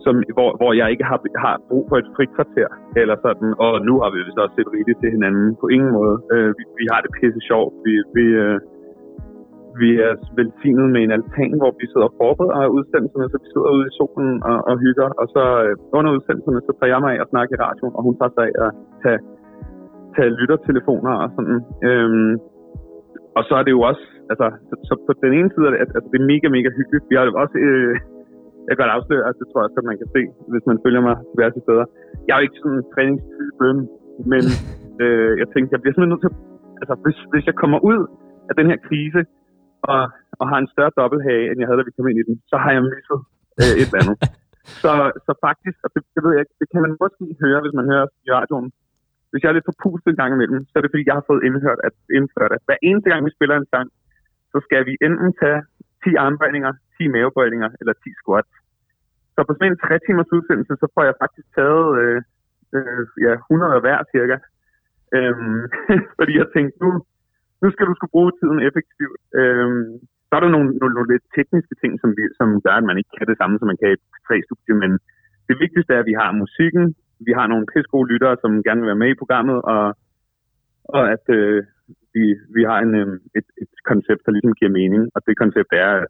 som, 0.05 0.15
hvor, 0.37 0.51
hvor 0.61 0.73
jeg 0.81 0.89
ikke 0.93 1.07
har, 1.11 1.19
har 1.45 1.57
brug 1.69 1.85
for 1.89 1.97
et 2.03 2.09
frikvarter, 2.17 2.69
eller 3.01 3.17
sådan, 3.27 3.51
og 3.65 3.73
nu 3.89 3.95
har 4.03 4.11
vi 4.15 4.19
vist 4.27 4.43
også 4.45 4.55
set 4.59 4.73
rigeligt 4.75 5.01
til 5.03 5.11
hinanden. 5.17 5.49
På 5.63 5.67
ingen 5.75 5.93
måde. 5.99 6.17
Øh, 6.35 6.51
vi, 6.59 6.63
vi 6.81 6.85
har 6.93 7.01
det 7.05 7.11
pisse 7.19 7.41
sjovt. 7.51 7.73
Vi, 7.87 7.95
vi, 8.17 8.27
øh, 8.45 8.59
vi 9.83 9.91
er 10.07 10.13
velsignet 10.39 10.89
med 10.95 11.01
en 11.03 11.15
altan, 11.17 11.53
hvor 11.61 11.73
vi 11.81 11.87
sidder 11.93 12.09
og 12.11 12.17
forbereder 12.21 12.75
udsendelserne, 12.77 13.27
så 13.33 13.37
vi 13.45 13.49
sidder 13.53 13.71
ude 13.77 13.87
i 13.91 13.97
solen 13.99 14.33
og, 14.51 14.59
og 14.71 14.75
hygger. 14.85 15.09
Og 15.21 15.27
så 15.35 15.45
øh, 15.65 15.75
under 15.99 16.11
udsendelserne, 16.17 16.61
så 16.67 16.73
tager 16.79 16.93
jeg 16.93 17.01
mig 17.05 17.13
af 17.15 17.21
at 17.25 17.31
snakke 17.33 17.53
i 17.55 17.61
radioen, 17.67 17.95
og 17.99 18.03
hun 18.07 18.15
tager 18.19 18.35
sig 18.37 18.45
af 18.49 18.55
at 18.67 18.71
tage, 19.03 19.21
tage 20.17 20.31
lyttertelefoner 20.39 21.15
og 21.23 21.29
sådan. 21.37 21.59
Øhm, 21.89 22.33
og 23.39 23.43
så 23.49 23.53
er 23.61 23.65
det 23.67 23.73
jo 23.77 23.83
også, 23.91 24.05
altså, 24.33 24.47
så, 24.69 24.75
så 24.89 24.93
på 25.07 25.13
den 25.25 25.33
ene 25.39 25.51
side 25.53 25.67
er 25.67 25.73
det, 25.73 25.81
altså, 25.85 25.99
det 26.11 26.19
er 26.21 26.31
mega, 26.33 26.47
mega 26.57 26.71
hyggeligt. 26.79 27.05
Vi 27.11 27.15
har 27.17 27.25
jo 27.29 27.33
også, 27.45 27.57
øh, 27.69 27.95
jeg 28.69 28.75
kan 28.77 28.83
godt 28.85 28.97
afsløre, 28.97 29.25
at 29.29 29.35
det 29.39 29.47
tror 29.47 29.61
jeg 29.61 29.67
også, 29.69 29.81
at 29.83 29.91
man 29.91 30.01
kan 30.03 30.11
se, 30.17 30.23
hvis 30.53 30.65
man 30.71 30.79
følger 30.85 31.03
mig 31.09 31.15
diverse 31.33 31.61
steder. 31.67 31.85
Jeg 32.27 32.33
er 32.33 32.41
jo 32.41 32.47
ikke 32.47 32.61
sådan 32.63 32.79
en 32.81 32.91
træningstype, 32.95 33.69
men 34.33 34.45
øh, 35.03 35.33
jeg 35.41 35.47
tænkte, 35.53 35.73
jeg 35.75 35.81
bliver 35.81 35.95
simpelthen 35.95 36.15
nødt 36.15 36.25
til, 36.25 36.33
altså, 36.81 36.95
hvis, 37.05 37.19
hvis 37.33 37.45
jeg 37.51 37.57
kommer 37.63 37.79
ud 37.91 38.01
af 38.51 38.55
den 38.59 38.67
her 38.71 38.79
krise, 38.89 39.21
og, 39.93 40.01
og 40.41 40.45
har 40.51 40.59
en 40.61 40.73
større 40.75 40.97
dobbelthage, 41.01 41.45
end 41.49 41.59
jeg 41.61 41.67
havde, 41.69 41.81
da 41.81 41.89
vi 41.89 41.97
kom 41.97 42.09
ind 42.11 42.21
i 42.23 42.29
den, 42.29 42.37
så 42.51 42.57
har 42.63 42.71
jeg 42.77 42.83
misset 42.93 43.21
øh, 43.61 43.75
et 43.81 43.89
eller 43.89 44.03
andet. 44.03 44.17
så, 44.83 44.93
så 45.27 45.33
faktisk, 45.47 45.79
og 45.85 45.91
det, 45.95 46.03
det 46.15 46.21
ved 46.25 46.33
jeg 46.35 46.43
ikke, 46.45 46.57
det 46.63 46.69
kan 46.73 46.83
man 46.85 46.93
måske 47.03 47.25
høre, 47.43 47.61
hvis 47.65 47.77
man 47.79 47.87
hører 47.93 48.07
i 48.27 48.31
radioen, 48.39 48.69
hvis 49.31 49.43
jeg 49.43 49.51
er 49.51 49.57
lidt 49.59 49.71
forpustet 49.71 50.11
en 50.11 50.21
gang 50.23 50.33
imellem, 50.35 50.61
så 50.69 50.75
er 50.77 50.83
det 50.83 50.93
fordi, 50.93 51.09
jeg 51.11 51.19
har 51.19 51.27
fået 51.31 51.45
indhørt 51.49 51.81
at, 51.89 51.95
indført, 52.19 52.53
at 52.57 52.63
hver 52.67 52.79
eneste 52.89 53.09
gang, 53.11 53.21
vi 53.27 53.37
spiller 53.37 53.57
en 53.57 53.71
sang, 53.73 53.89
så 54.53 54.59
skal 54.67 54.83
vi 54.89 54.95
enten 55.07 55.31
tage 55.41 55.61
10 56.05 56.15
armbøjninger, 56.25 56.73
10 56.99 57.09
mavebøjninger 57.15 57.71
eller 57.81 57.95
10 57.95 58.13
squats. 58.21 58.53
Så 59.35 59.41
på 59.47 59.53
sådan 59.55 59.73
en 59.73 59.79
3 59.79 59.99
timers 60.07 60.33
udsendelse, 60.37 60.75
så 60.83 60.87
får 60.95 61.05
jeg 61.09 61.21
faktisk 61.23 61.49
taget 61.59 61.87
øh, 62.03 62.21
øh, 62.77 63.03
ja, 63.27 63.33
100 63.33 63.81
hver 63.85 64.01
cirka. 64.13 64.37
Øhm, 65.17 65.61
fordi 66.19 66.33
jeg 66.41 66.49
tænkte, 66.55 66.77
nu, 66.85 66.89
nu 67.63 67.67
skal 67.71 67.87
du 67.89 67.95
skulle 67.95 68.15
bruge 68.17 68.33
tiden 68.41 68.61
effektivt. 68.69 69.21
Øhm, 69.41 69.89
så 70.27 70.33
er 70.37 70.43
der 70.43 70.55
nogle, 70.57 70.71
nogle, 70.81 70.95
nogle 70.97 71.13
lidt 71.13 71.27
tekniske 71.37 71.75
ting, 71.83 71.93
som, 72.03 72.11
vi, 72.19 72.25
som 72.39 72.49
gør, 72.65 72.75
at 72.79 72.89
man 72.91 72.99
ikke 73.01 73.13
kan 73.19 73.29
det 73.31 73.39
samme, 73.39 73.59
som 73.59 73.69
man 73.71 73.81
kan 73.81 73.91
i 73.93 73.99
tre 74.29 74.37
studie, 74.47 74.75
men 74.83 74.93
det 75.49 75.57
vigtigste 75.65 75.93
er, 75.95 76.01
at 76.03 76.11
vi 76.11 76.17
har 76.23 76.41
musikken, 76.43 76.85
vi 77.29 77.33
har 77.39 77.47
nogle 77.47 77.67
pisse 77.73 77.91
gode 77.95 78.09
lyttere, 78.13 78.37
som 78.43 78.63
gerne 78.67 78.81
vil 78.81 78.91
være 78.93 79.03
med 79.05 79.11
i 79.13 79.21
programmet, 79.23 79.59
og, 79.75 79.85
og 80.97 81.03
at, 81.15 81.25
øh, 81.39 81.59
vi, 82.15 82.25
vi 82.57 82.63
har 82.71 82.79
en, 82.87 82.95
øh, 83.03 83.09
et, 83.39 83.49
et 83.63 83.73
koncept, 83.91 84.23
der 84.27 84.33
ligesom 84.33 84.55
giver 84.59 84.77
mening, 84.81 85.03
og 85.15 85.21
det 85.27 85.41
koncept 85.43 85.71
er 85.73 85.91
at 86.03 86.07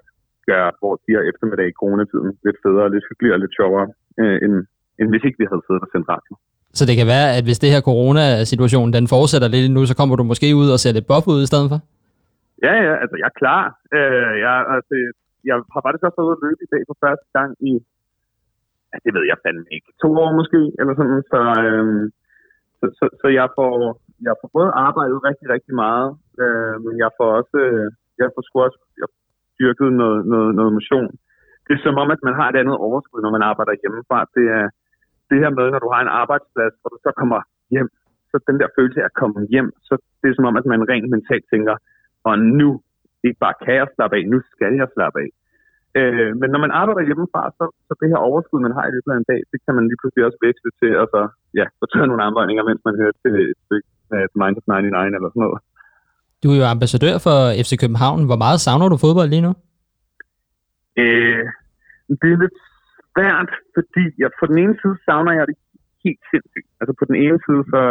gøre 0.51 0.69
vores 0.85 1.01
de 1.07 1.15
her 1.17 1.25
eftermiddag 1.31 1.67
i 1.69 1.79
coronatiden 1.81 2.31
lidt 2.47 2.59
federe, 2.65 2.93
lidt 2.95 3.07
hyggeligere 3.09 3.37
og 3.39 3.43
lidt 3.45 3.55
sjovere, 3.59 3.87
øh, 4.21 4.37
end, 4.45 4.55
end 4.99 5.09
hvis 5.11 5.25
ikke 5.27 5.41
vi 5.43 5.47
havde 5.51 5.65
siddet 5.67 5.83
og 5.87 5.91
sendt 5.93 6.09
radio. 6.15 6.33
Så 6.79 6.83
det 6.89 6.97
kan 7.01 7.09
være, 7.15 7.29
at 7.39 7.45
hvis 7.47 7.63
det 7.63 7.75
her 7.75 7.83
corona-situation, 7.91 8.89
den 8.99 9.07
fortsætter 9.15 9.49
lidt 9.49 9.75
nu, 9.77 9.83
så 9.87 9.95
kommer 9.99 10.15
du 10.17 10.25
måske 10.33 10.49
ud 10.61 10.69
og 10.75 10.79
ser 10.81 10.93
lidt 10.97 11.11
buff 11.11 11.25
ud 11.35 11.41
i 11.43 11.51
stedet 11.51 11.69
for? 11.73 11.79
Ja, 12.67 12.75
ja, 12.87 12.95
altså 13.03 13.17
jeg 13.23 13.29
er 13.33 13.39
klar. 13.43 13.65
Øh, 13.97 14.33
jeg, 14.45 14.55
altså, 14.77 14.95
jeg 15.49 15.57
har 15.75 15.81
faktisk 15.87 16.05
også 16.07 16.19
været 16.19 16.29
ude 16.29 16.39
at 16.39 16.45
løbe 16.47 16.63
i 16.65 16.73
dag 16.75 16.83
for 16.91 16.97
første 17.05 17.29
gang 17.37 17.51
i, 17.71 17.73
ja, 18.91 18.97
det 19.05 19.13
ved 19.17 19.25
jeg 19.31 19.39
fandme 19.45 19.67
ikke, 19.77 19.89
to 20.03 20.09
år 20.25 20.31
måske, 20.41 20.61
eller 20.81 20.95
sådan. 21.01 21.21
Så, 21.33 21.41
øhm, 21.67 22.05
så, 22.79 22.87
så, 22.99 23.05
så 23.21 23.27
jeg, 23.39 23.49
får, 23.57 23.73
jeg 24.27 24.35
får 24.41 24.49
både 24.57 24.71
arbejdet 24.87 25.19
rigtig, 25.29 25.47
rigtig 25.55 25.75
meget, 25.85 26.11
øh, 26.43 26.75
men 26.85 26.95
jeg 27.05 27.11
får 27.19 27.29
også, 27.41 27.57
øh, 27.67 27.87
jeg 28.21 28.29
får 28.35 28.43
sgu 28.45 28.57
også 28.67 28.81
jeg 29.03 29.09
dyrket 29.61 29.91
noget, 30.03 30.21
noget, 30.33 30.51
noget 30.59 30.73
motion. 30.79 31.13
Det 31.67 31.73
er 31.75 31.83
som 31.87 31.97
om, 32.03 32.11
at 32.15 32.23
man 32.27 32.35
har 32.39 32.49
et 32.49 32.61
andet 32.63 32.77
overskud, 32.87 33.21
når 33.23 33.33
man 33.37 33.49
arbejder 33.51 33.81
hjemmefra. 33.83 34.19
Det 34.37 34.47
er 34.59 34.67
det 35.31 35.39
her 35.43 35.51
med, 35.59 35.67
når 35.71 35.81
du 35.85 35.91
har 35.95 36.01
en 36.03 36.17
arbejdsplads, 36.23 36.75
hvor 36.81 36.91
du 36.95 36.99
så 37.07 37.11
kommer 37.21 37.41
hjem, 37.75 37.91
så 38.31 38.37
den 38.49 38.57
der 38.61 38.75
følelse 38.77 39.01
af 39.01 39.09
at 39.11 39.19
komme 39.21 39.39
hjem, 39.55 39.69
så 39.89 39.95
det 40.21 40.27
er 40.29 40.37
som 40.37 40.49
om, 40.51 40.57
at 40.61 40.67
man 40.73 40.89
rent 40.91 41.11
mentalt 41.15 41.47
tænker, 41.53 41.77
og 42.29 42.35
nu 42.61 42.69
ikke 43.27 43.41
bare 43.45 43.57
kan 43.65 43.75
jeg 43.81 43.89
slappe 43.95 44.17
af, 44.17 44.25
nu 44.33 44.39
skal 44.53 44.73
jeg 44.81 44.89
slappe 44.95 45.19
af. 45.25 45.31
Øh, 46.01 46.31
men 46.41 46.49
når 46.53 46.61
man 46.65 46.73
arbejder 46.81 47.09
hjemmefra, 47.09 47.43
så, 47.59 47.65
så 47.87 47.93
det 48.01 48.09
her 48.13 48.27
overskud, 48.29 48.61
man 48.67 48.77
har 48.79 48.85
i 48.87 48.95
løbet 48.95 49.13
af 49.13 49.19
en 49.19 49.31
dag, 49.33 49.41
det 49.53 49.59
kan 49.65 49.75
man 49.77 49.85
lige 49.89 50.01
pludselig 50.01 50.25
også 50.29 50.41
veksle 50.47 50.71
til, 50.81 50.93
og 51.03 51.07
så 51.15 51.21
ja, 51.61 51.67
få 51.79 51.85
taget 51.93 52.09
nogle 52.09 52.25
armbøjninger, 52.27 52.65
mens 52.69 52.83
man 52.89 52.99
hører 53.01 53.17
til 53.23 53.35
et 53.53 53.61
stykke 53.65 53.89
af 54.19 54.25
Mind 54.41 54.57
of 54.59 54.67
99 54.67 55.17
eller 55.19 55.31
sådan 55.31 55.45
noget. 55.47 55.61
Du 56.43 56.47
er 56.53 56.57
jo 56.61 56.65
ambassadør 56.77 57.15
for 57.27 57.37
FC 57.65 57.73
København. 57.83 58.21
Hvor 58.29 58.41
meget 58.45 58.61
savner 58.67 58.89
du 58.89 58.97
fodbold 59.05 59.31
lige 59.31 59.47
nu? 59.49 59.53
Øh, 61.03 61.45
det 62.21 62.29
er 62.35 62.41
lidt 62.45 62.59
svært, 63.13 63.51
fordi 63.77 64.05
jeg, 64.23 64.31
på 64.41 64.45
den 64.51 64.59
ene 64.63 64.75
side 64.81 64.97
savner 65.07 65.33
jeg 65.39 65.45
det 65.51 65.57
helt 66.05 66.23
sindssygt. 66.31 66.69
Altså 66.81 66.93
på 67.01 67.05
den 67.09 67.17
ene 67.25 67.39
side, 67.47 67.63
så, 67.73 67.83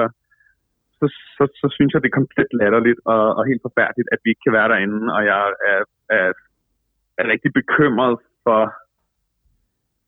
så, 0.98 1.06
så, 1.38 1.44
så 1.62 1.68
synes 1.76 1.92
jeg, 1.92 2.02
det 2.02 2.10
er 2.10 2.20
komplet 2.20 2.52
latterligt 2.62 3.00
og, 3.14 3.24
og 3.38 3.44
helt 3.50 3.64
forfærdeligt, 3.68 4.10
at 4.14 4.20
vi 4.24 4.28
ikke 4.30 4.46
kan 4.46 4.58
være 4.60 4.72
derinde, 4.72 5.00
og 5.16 5.22
jeg 5.32 5.40
er, 5.72 5.82
er, 6.18 6.28
er 7.20 7.26
rigtig 7.34 7.52
bekymret 7.60 8.16
for, 8.46 8.62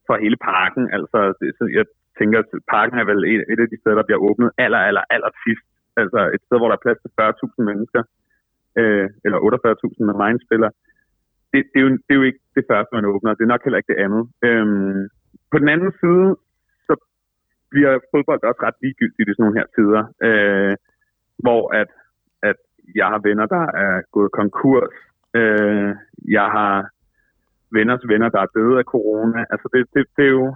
for 0.08 0.16
hele 0.24 0.38
parken. 0.52 0.84
Altså, 0.98 1.20
det, 1.40 1.48
så 1.58 1.64
jeg 1.80 1.86
tænker, 2.20 2.38
at 2.40 2.50
parken 2.76 2.98
er 3.00 3.08
vel 3.12 3.22
et, 3.34 3.42
et 3.52 3.60
af 3.64 3.70
de 3.72 3.80
steder, 3.80 3.98
der 4.00 4.08
bliver 4.08 4.22
åbnet 4.28 4.50
aller, 4.64 4.82
aller, 4.88 5.04
aller 5.16 5.32
sidst. 5.44 5.68
Altså 6.02 6.20
et 6.36 6.42
sted, 6.46 6.58
hvor 6.60 6.70
der 6.70 6.78
er 6.78 6.86
plads 6.86 7.00
til 7.02 7.12
40.000 7.20 7.70
mennesker, 7.70 8.02
øh, 8.78 9.08
eller 9.26 9.38
48.000 9.40 10.06
med 10.10 10.16
mine 10.24 10.40
spiller. 10.46 10.70
Det, 11.52 11.60
det, 11.72 11.78
er 11.80 11.86
jo, 11.86 11.90
det 12.06 12.14
er 12.14 12.20
jo 12.22 12.28
ikke 12.30 12.44
det 12.56 12.66
første, 12.70 12.96
man 12.96 13.06
åbner. 13.06 13.34
Det 13.34 13.44
er 13.44 13.54
nok 13.54 13.64
heller 13.64 13.82
ikke 13.82 13.94
det 13.94 14.04
andet. 14.06 14.24
Øhm, 14.48 15.02
på 15.52 15.58
den 15.62 15.70
anden 15.74 15.92
side, 16.02 16.28
så 16.88 16.94
bliver 17.72 18.00
fodbold 18.12 18.44
også 18.44 18.62
ret 18.68 18.82
ligegyldigt 18.84 19.30
i 19.30 19.34
sådan 19.34 19.44
nogle 19.44 19.60
her 19.60 19.68
tider, 19.76 20.04
øh, 20.28 20.76
hvor 21.46 21.64
at, 21.82 21.90
at 22.50 22.60
jeg 22.96 23.08
har 23.14 23.20
venner, 23.28 23.46
der 23.46 23.66
er 23.86 23.96
gået 24.16 24.32
konkurs. 24.32 24.96
Øh, 25.40 25.92
jeg 26.38 26.48
har 26.58 26.76
venners 27.78 28.04
venner, 28.12 28.30
der 28.30 28.42
er 28.42 28.54
døde 28.58 28.78
af 28.82 28.88
corona. 28.94 29.40
Altså 29.54 29.68
det, 29.74 29.82
det, 29.94 30.02
det 30.18 30.26
er 30.26 30.36
jo, 30.40 30.56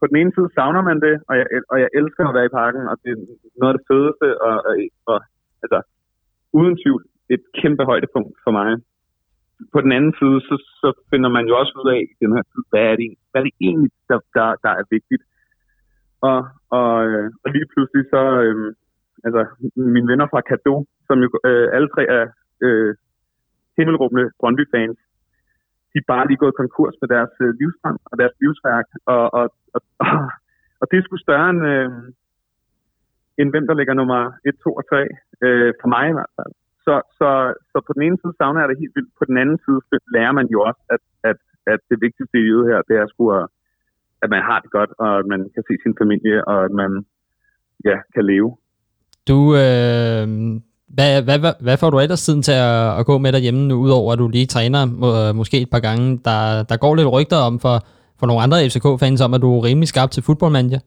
på 0.00 0.06
den 0.06 0.16
ene 0.16 0.32
side 0.34 0.48
savner 0.54 0.82
man 0.82 1.00
det, 1.06 1.14
og 1.28 1.34
jeg, 1.38 1.46
og 1.72 1.80
jeg 1.80 1.88
elsker 1.94 2.24
at 2.28 2.34
være 2.34 2.48
i 2.50 2.56
parken, 2.60 2.84
og 2.90 2.96
det 3.02 3.10
er 3.12 3.20
noget 3.60 3.72
af 3.72 3.78
det 3.78 3.86
fedeste, 3.90 4.26
og, 4.46 4.54
og, 4.68 4.74
og 5.12 5.18
altså, 5.64 5.78
uden 6.58 6.74
tvivl 6.82 7.02
et 7.34 7.42
kæmpe 7.58 7.84
højdepunkt 7.90 8.36
for 8.44 8.52
mig. 8.58 8.70
På 9.72 9.78
den 9.84 9.92
anden 9.96 10.14
side, 10.20 10.38
så, 10.48 10.54
så 10.80 10.88
finder 11.10 11.30
man 11.36 11.44
jo 11.48 11.54
også 11.60 11.72
ud 11.80 11.88
af, 11.96 12.02
den 12.20 12.32
her 12.36 12.44
tid, 12.52 12.62
hvad 12.70 12.84
er 12.90 12.96
det, 13.00 13.08
hvad 13.30 13.40
er 13.40 13.46
det 13.48 13.54
egentlig, 13.60 13.90
der, 14.08 14.18
der, 14.36 14.46
der 14.64 14.72
er 14.80 14.84
vigtigt. 14.96 15.22
Og, 16.28 16.40
og, 16.78 16.92
øh, 17.06 17.30
og 17.44 17.48
lige 17.54 17.70
pludselig 17.72 18.04
så, 18.14 18.22
øh, 18.44 18.74
altså 19.26 19.42
mine 19.94 20.08
venner 20.10 20.26
fra 20.32 20.46
Kado, 20.48 20.74
som 21.06 21.16
jo 21.24 21.28
øh, 21.48 21.68
alle 21.76 21.88
tre 21.94 22.02
er 22.18 22.26
øh, 22.66 22.94
himmelråbende 23.76 24.30
Brøndby-fans, 24.40 24.98
de 25.92 25.98
er 25.98 26.10
bare 26.12 26.26
lige 26.26 26.42
gået 26.44 26.60
konkurs 26.62 26.94
med 27.00 27.08
deres 27.14 27.34
øh, 27.44 27.50
livsstrøm 27.60 27.98
og 28.10 28.14
deres 28.20 28.34
livsværk. 28.40 28.88
Og, 29.14 29.24
og, 29.38 29.46
og, 29.74 29.80
og, 29.98 30.08
og 30.80 30.84
det 30.90 30.96
er 30.96 31.02
sgu 31.04 31.16
større 31.16 31.50
end, 31.50 31.62
øh, 31.72 31.90
end 33.38 33.50
hvem 33.50 33.66
der 33.66 33.74
ligger 33.74 33.94
nummer 33.94 34.20
1, 34.44 34.54
2 34.64 34.72
og 34.80 34.84
3. 34.88 35.06
Øh, 35.46 35.72
for 35.80 35.88
mig 35.94 36.04
i 36.08 36.16
hvert 36.16 36.32
fald. 36.36 36.52
Så, 36.86 36.94
så, 37.18 37.28
så 37.70 37.76
på 37.86 37.92
den 37.96 38.02
ene 38.06 38.18
side 38.20 38.34
savner 38.38 38.60
jeg 38.60 38.68
det 38.70 38.82
helt 38.82 38.96
vildt. 38.96 39.12
På 39.20 39.24
den 39.30 39.36
anden 39.42 39.58
side 39.64 39.80
lærer 40.14 40.32
man 40.38 40.46
jo 40.54 40.58
også, 40.68 40.82
at, 40.94 41.02
at, 41.30 41.38
at 41.72 41.80
det 41.90 41.98
vigtigste 42.06 42.36
i 42.38 42.44
livet 42.48 42.64
her, 42.70 42.78
det 42.88 42.94
er 43.00 43.06
sgu 43.06 43.24
at, 43.40 43.46
at 44.22 44.28
man 44.34 44.42
har 44.48 44.58
det 44.64 44.70
godt, 44.78 44.92
og 45.04 45.10
at 45.20 45.26
man 45.32 45.40
kan 45.54 45.62
se 45.68 45.74
sin 45.84 45.94
familie, 46.02 46.38
og 46.50 46.58
at 46.66 46.72
man 46.82 46.90
ja, 47.88 47.96
kan 48.14 48.24
leve. 48.32 48.50
Du, 49.28 49.38
øh, 49.62 50.26
hvad, 50.96 51.10
hvad, 51.26 51.38
hvad, 51.42 51.54
hvad 51.60 51.76
får 51.76 51.90
du 51.90 51.98
ellers 51.98 52.24
tiden 52.24 52.42
til 52.42 52.52
at, 52.52 52.98
at 52.98 53.06
gå 53.06 53.18
med 53.18 53.32
derhjemme 53.32 53.68
nu, 53.68 53.74
udover 53.74 54.12
at 54.12 54.18
du 54.18 54.28
lige 54.28 54.46
træner 54.46 54.86
må, 54.86 55.08
øh, 55.22 55.34
måske 55.34 55.60
et 55.60 55.70
par 55.70 55.80
gange? 55.80 56.20
Der, 56.24 56.62
der 56.70 56.76
går 56.76 56.94
lidt 56.94 57.12
rygter 57.12 57.36
om 57.36 57.60
for, 57.64 57.76
for 58.18 58.26
nogle 58.26 58.42
andre 58.42 58.68
FCK-fans 58.70 59.20
om, 59.20 59.34
at 59.34 59.42
du 59.42 59.58
er 59.58 59.64
rimelig 59.64 59.88
skarp 59.88 60.10
til 60.10 60.22
fodboldmanager. 60.22 60.80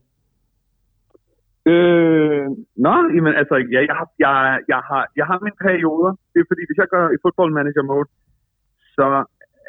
Øh, 1.71 2.45
nå, 2.86 2.95
jamen, 3.15 3.34
altså, 3.41 3.56
ja, 3.73 3.80
jeg, 3.89 3.95
har, 3.99 4.08
jeg, 4.26 4.34
jeg, 4.71 4.82
har, 4.89 5.04
jeg 5.19 5.26
har 5.30 5.38
mine 5.45 5.60
perioder. 5.67 6.12
Det 6.32 6.39
er 6.39 6.49
fordi, 6.52 6.63
hvis 6.67 6.80
jeg 6.82 6.89
går 6.93 7.04
i 7.15 7.21
football 7.23 7.52
manager 7.58 7.84
mode, 7.91 8.08
så, 8.95 9.08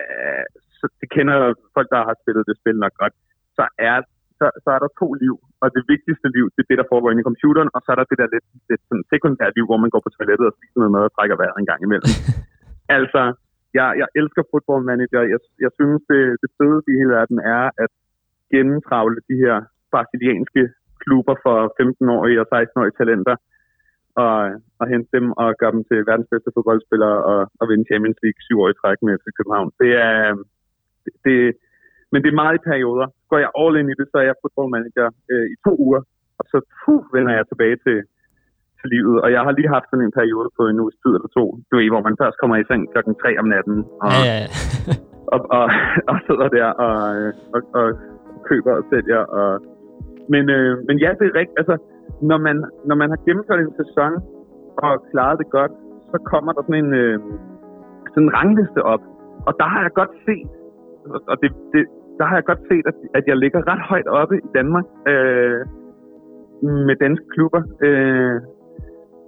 øh, 0.00 0.44
så 0.78 0.84
det 1.00 1.08
kender 1.16 1.38
folk, 1.76 1.88
der 1.94 2.00
har 2.08 2.16
spillet 2.22 2.48
det 2.48 2.56
spil 2.60 2.78
nok 2.84 2.94
godt, 3.02 3.14
så 3.56 3.64
er, 3.88 3.96
så, 4.38 4.46
så 4.64 4.68
er 4.76 4.80
der 4.84 4.98
to 5.00 5.08
liv. 5.24 5.34
Og 5.62 5.68
det 5.76 5.82
vigtigste 5.92 6.28
liv, 6.36 6.46
det 6.54 6.60
er 6.62 6.70
det, 6.70 6.80
der 6.80 6.90
foregår 6.92 7.10
inde 7.10 7.22
i 7.22 7.28
computeren, 7.30 7.70
og 7.74 7.80
så 7.82 7.88
er 7.92 7.98
der 7.98 8.10
det 8.10 8.18
der 8.22 8.28
lidt, 8.34 8.46
lidt 8.70 8.82
sådan 8.88 9.04
sekundære 9.12 9.52
liv, 9.56 9.66
hvor 9.68 9.80
man 9.82 9.92
går 9.92 10.02
på 10.04 10.12
toilettet 10.16 10.46
og 10.50 10.56
spiser 10.56 10.78
noget 10.80 10.94
mad 10.96 11.04
og 11.08 11.14
trækker 11.16 11.36
vejret 11.42 11.58
en 11.58 11.70
gang 11.70 11.80
imellem. 11.86 12.10
altså, 12.98 13.22
jeg, 13.78 13.88
jeg 14.00 14.08
elsker 14.18 14.42
football 14.50 14.82
manager. 14.90 15.22
Jeg, 15.32 15.40
jeg 15.64 15.70
synes, 15.78 16.00
det, 16.10 16.22
det 16.42 16.50
fedeste 16.58 16.88
i 16.92 16.98
hele 17.00 17.14
verden 17.18 17.38
er 17.56 17.64
at 17.84 17.92
gennemtravle 18.52 19.18
de 19.30 19.36
her 19.44 19.56
brasilianske 19.92 20.62
klubber 21.04 21.36
for 21.44 21.56
15-årige 21.80 22.40
og 22.42 22.48
16-årige 22.54 22.98
talenter, 23.00 23.36
og, 24.22 24.36
og 24.80 24.86
hente 24.92 25.10
dem 25.16 25.26
og 25.42 25.48
gøre 25.60 25.74
dem 25.76 25.82
til 25.90 25.98
verdens 26.10 26.30
bedste 26.32 26.50
fodboldspillere 26.54 27.18
og, 27.32 27.40
og 27.60 27.64
vinde 27.70 27.88
Champions 27.90 28.18
League 28.24 28.40
syv 28.46 28.56
år 28.62 28.68
i 28.70 28.78
træk 28.80 28.98
med 29.02 29.18
FC 29.20 29.26
København. 29.38 29.70
Det 29.82 29.90
er, 30.08 30.16
det, 31.26 31.38
men 32.12 32.18
det 32.22 32.28
er 32.30 32.40
meget 32.42 32.58
i 32.58 32.66
perioder. 32.70 33.06
Går 33.30 33.38
jeg 33.44 33.50
all 33.60 33.78
in 33.80 33.92
i 33.92 33.98
det, 34.00 34.06
så 34.08 34.16
er 34.22 34.26
jeg 34.28 34.40
fodboldmanager 34.42 35.08
øh, 35.32 35.46
i 35.54 35.56
to 35.66 35.72
uger, 35.86 36.02
og 36.38 36.44
så 36.50 36.56
puh, 36.80 37.02
vender 37.16 37.32
jeg 37.38 37.44
tilbage 37.48 37.76
til, 37.86 37.98
til 38.78 38.88
livet. 38.94 39.16
Og 39.24 39.28
jeg 39.34 39.42
har 39.46 39.52
lige 39.58 39.74
haft 39.76 39.88
sådan 39.88 40.06
en 40.06 40.18
periode 40.20 40.48
på 40.58 40.62
en 40.70 40.80
uges 40.82 40.96
tid 41.02 41.12
eller 41.16 41.30
to, 41.38 41.44
du 41.68 41.72
ved, 41.76 41.88
hvor 41.94 42.06
man 42.08 42.20
først 42.22 42.36
kommer 42.40 42.56
i 42.56 42.68
seng 42.68 42.82
klokken 42.92 43.14
3 43.22 43.38
om 43.42 43.48
natten, 43.54 43.76
og, 44.04 44.10
Ja, 44.12 44.20
ja, 44.30 44.36
ja. 44.42 44.48
og, 45.34 45.40
og, 45.58 45.66
og 46.10 46.16
sidder 46.26 46.48
der 46.56 46.68
og, 46.86 46.96
øh, 47.16 47.30
og, 47.54 47.60
og 47.78 47.86
køber 48.48 48.72
og 48.80 48.84
sælger. 48.90 49.22
Og, 49.40 49.50
men, 50.32 50.44
øh, 50.56 50.72
men 50.86 50.96
ja, 51.04 51.10
det 51.18 51.26
er 51.26 51.34
rigtigt. 51.40 51.58
Altså, 51.62 51.76
når 52.30 52.38
man, 52.46 52.56
når 52.88 52.96
man 53.02 53.08
har 53.12 53.20
gennemført 53.26 53.60
en 53.60 53.74
sæson 53.80 54.12
og 54.84 54.92
klaret 55.10 55.38
det 55.38 55.48
godt, 55.58 55.72
så 56.10 56.18
kommer 56.32 56.52
der 56.52 56.62
sådan 56.62 56.84
en, 56.84 56.94
øh, 57.02 57.18
sådan 58.12 58.22
en 58.26 58.34
rangliste 58.38 58.82
op. 58.92 59.02
Og 59.46 59.52
der 59.60 59.66
har 59.72 59.80
jeg 59.82 59.92
godt 60.00 60.14
set, 60.26 60.50
og 61.30 61.36
det, 61.42 61.50
det, 61.72 61.82
der 62.18 62.24
har 62.28 62.36
jeg 62.36 62.44
godt 62.44 62.62
set, 62.70 62.84
at, 62.90 62.96
at 63.18 63.24
jeg 63.30 63.36
ligger 63.36 63.68
ret 63.70 63.82
højt 63.90 64.08
oppe 64.20 64.36
i 64.46 64.48
Danmark 64.58 64.86
øh, 65.12 65.60
med 66.88 66.96
danske 67.04 67.26
klubber. 67.34 67.62
Øh, 67.86 68.36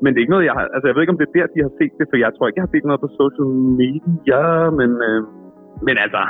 men 0.02 0.08
det 0.10 0.18
er 0.18 0.24
ikke 0.24 0.36
noget, 0.36 0.48
jeg 0.50 0.56
har... 0.58 0.64
Altså, 0.74 0.86
jeg 0.86 0.94
ved 0.94 1.02
ikke, 1.02 1.14
om 1.14 1.20
det 1.20 1.28
er 1.28 1.38
der, 1.38 1.54
de 1.54 1.64
har 1.66 1.72
set 1.78 1.92
det, 1.98 2.06
for 2.10 2.16
jeg 2.24 2.30
tror 2.32 2.46
ikke, 2.46 2.58
jeg 2.58 2.66
har 2.66 2.74
set 2.74 2.88
noget 2.88 3.04
på 3.04 3.10
social 3.20 3.52
media, 3.82 4.42
men, 4.80 4.90
øh, 5.08 5.20
men 5.86 5.94
altså, 6.04 6.22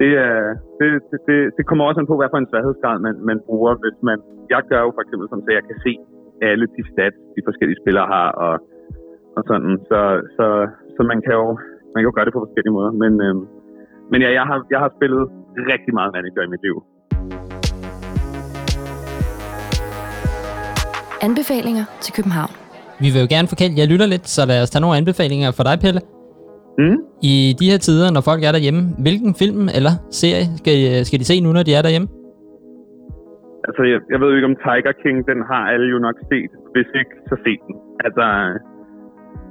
det, 0.00 0.10
er, 0.26 0.36
det, 0.78 0.88
det, 1.10 1.18
det, 1.28 1.38
det 1.56 1.64
kommer 1.68 1.84
også 1.84 2.00
an 2.00 2.10
på, 2.10 2.16
hvad 2.18 2.30
for 2.32 2.40
en 2.40 2.50
sværhedsgrad 2.50 2.96
man, 3.06 3.14
man 3.30 3.38
bruger. 3.48 3.72
Hvis 3.84 3.98
man, 4.08 4.18
jeg 4.54 4.62
gør 4.70 4.80
jo 4.86 4.90
for 4.96 5.02
eksempel 5.04 5.26
sådan, 5.28 5.44
at 5.48 5.56
jeg 5.58 5.66
kan 5.70 5.78
se 5.86 5.92
alle 6.50 6.66
de 6.76 6.82
stats, 6.92 7.18
de 7.36 7.42
forskellige 7.48 7.80
spillere 7.82 8.06
har, 8.14 8.28
og, 8.44 8.54
og 9.36 9.42
sådan. 9.50 9.72
Så, 9.90 10.00
så, 10.36 10.46
så 10.96 11.00
man, 11.10 11.18
kan 11.24 11.34
jo, 11.40 11.46
man 11.92 11.98
kan 12.00 12.08
jo 12.10 12.14
gøre 12.16 12.26
det 12.28 12.34
på 12.36 12.42
forskellige 12.46 12.74
måder. 12.78 12.92
Men, 13.02 13.12
øh, 13.26 13.34
men 14.10 14.18
ja, 14.24 14.30
jeg 14.38 14.44
har, 14.50 14.58
jeg 14.74 14.80
har 14.84 14.90
spillet 14.96 15.22
rigtig 15.72 15.92
meget 15.98 16.10
manager 16.16 16.42
i 16.46 16.50
mit 16.54 16.62
liv. 16.66 16.76
Anbefalinger 21.28 21.84
til 22.04 22.12
København. 22.16 22.52
Vi 23.02 23.08
vil 23.12 23.20
jo 23.24 23.28
gerne 23.34 23.48
forkæle 23.52 23.72
jer 23.78 23.86
lytter 23.92 24.08
lidt, 24.14 24.26
så 24.36 24.42
lad 24.50 24.58
os 24.62 24.70
tage 24.70 24.82
nogle 24.84 24.96
anbefalinger 25.00 25.50
for 25.58 25.64
dig, 25.68 25.76
Pelle. 25.84 26.00
Mm? 26.78 26.98
I 27.32 27.34
de 27.60 27.70
her 27.70 27.78
tider, 27.86 28.08
når 28.16 28.22
folk 28.30 28.42
er 28.48 28.52
derhjemme, 28.56 28.82
hvilken 29.06 29.32
film 29.42 29.62
eller 29.78 29.94
serie 30.22 30.46
skal, 30.60 30.76
skal 31.08 31.18
de 31.20 31.26
se 31.30 31.36
nu, 31.40 31.48
når 31.52 31.64
de 31.68 31.74
er 31.78 31.82
derhjemme? 31.86 32.08
Altså, 33.68 33.82
jeg, 33.92 34.00
jeg 34.12 34.18
ved 34.20 34.28
jo 34.30 34.36
ikke, 34.38 34.50
om 34.52 34.60
Tiger 34.66 34.94
King, 35.02 35.16
den 35.30 35.38
har 35.50 35.62
alle 35.72 35.86
jo 35.94 35.98
nok 36.06 36.18
set. 36.30 36.52
Hvis 36.74 36.90
ikke, 37.00 37.14
så 37.28 37.34
se 37.44 37.52
den. 37.66 37.74
Altså, 38.06 38.24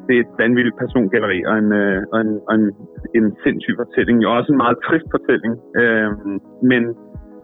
det 0.05 0.13
er 0.15 0.23
et 0.25 0.33
vanvittigt 0.43 0.77
persongalleri 0.81 1.39
og 1.49 1.55
en, 1.61 1.71
øh, 1.81 1.99
og 2.13 2.17
en, 2.25 2.31
og 2.49 2.53
en, 2.59 2.65
en 3.17 3.27
sindssyg 3.43 3.75
fortælling. 3.83 4.17
Jo 4.23 4.27
også 4.37 4.51
en 4.51 4.61
meget 4.63 4.77
trist 4.87 5.09
fortælling, 5.15 5.53
øh, 5.81 6.09
men, 6.71 6.81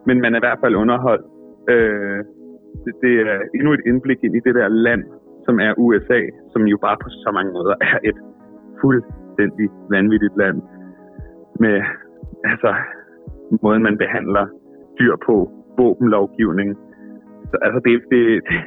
men 0.08 0.18
man 0.24 0.34
er 0.34 0.40
i 0.40 0.46
hvert 0.46 0.62
fald 0.64 0.76
underholdt. 0.84 1.26
Øh, 1.74 2.20
det, 2.84 2.94
det 3.04 3.14
er 3.22 3.40
endnu 3.58 3.72
et 3.74 3.84
indblik 3.90 4.20
ind 4.24 4.36
i 4.36 4.46
det 4.46 4.56
der 4.60 4.68
land, 4.68 5.04
som 5.46 5.56
er 5.60 5.72
USA, 5.86 6.20
som 6.54 6.62
jo 6.74 6.78
bare 6.86 6.98
på 7.04 7.10
så 7.10 7.30
mange 7.38 7.52
måder 7.58 7.76
er 7.92 7.98
et 8.10 8.18
fuldstændig 9.42 9.68
vanvittigt 9.96 10.36
land. 10.42 10.58
Med 11.64 11.76
altså, 12.52 12.72
måden, 13.64 13.84
man 13.84 13.98
behandler 14.04 14.46
dyr 15.00 15.16
på, 15.28 15.36
våbenlovgivning. 15.78 16.70
Så, 17.50 17.56
altså, 17.66 17.80
det, 17.86 17.92
det, 18.12 18.22
det, 18.48 18.58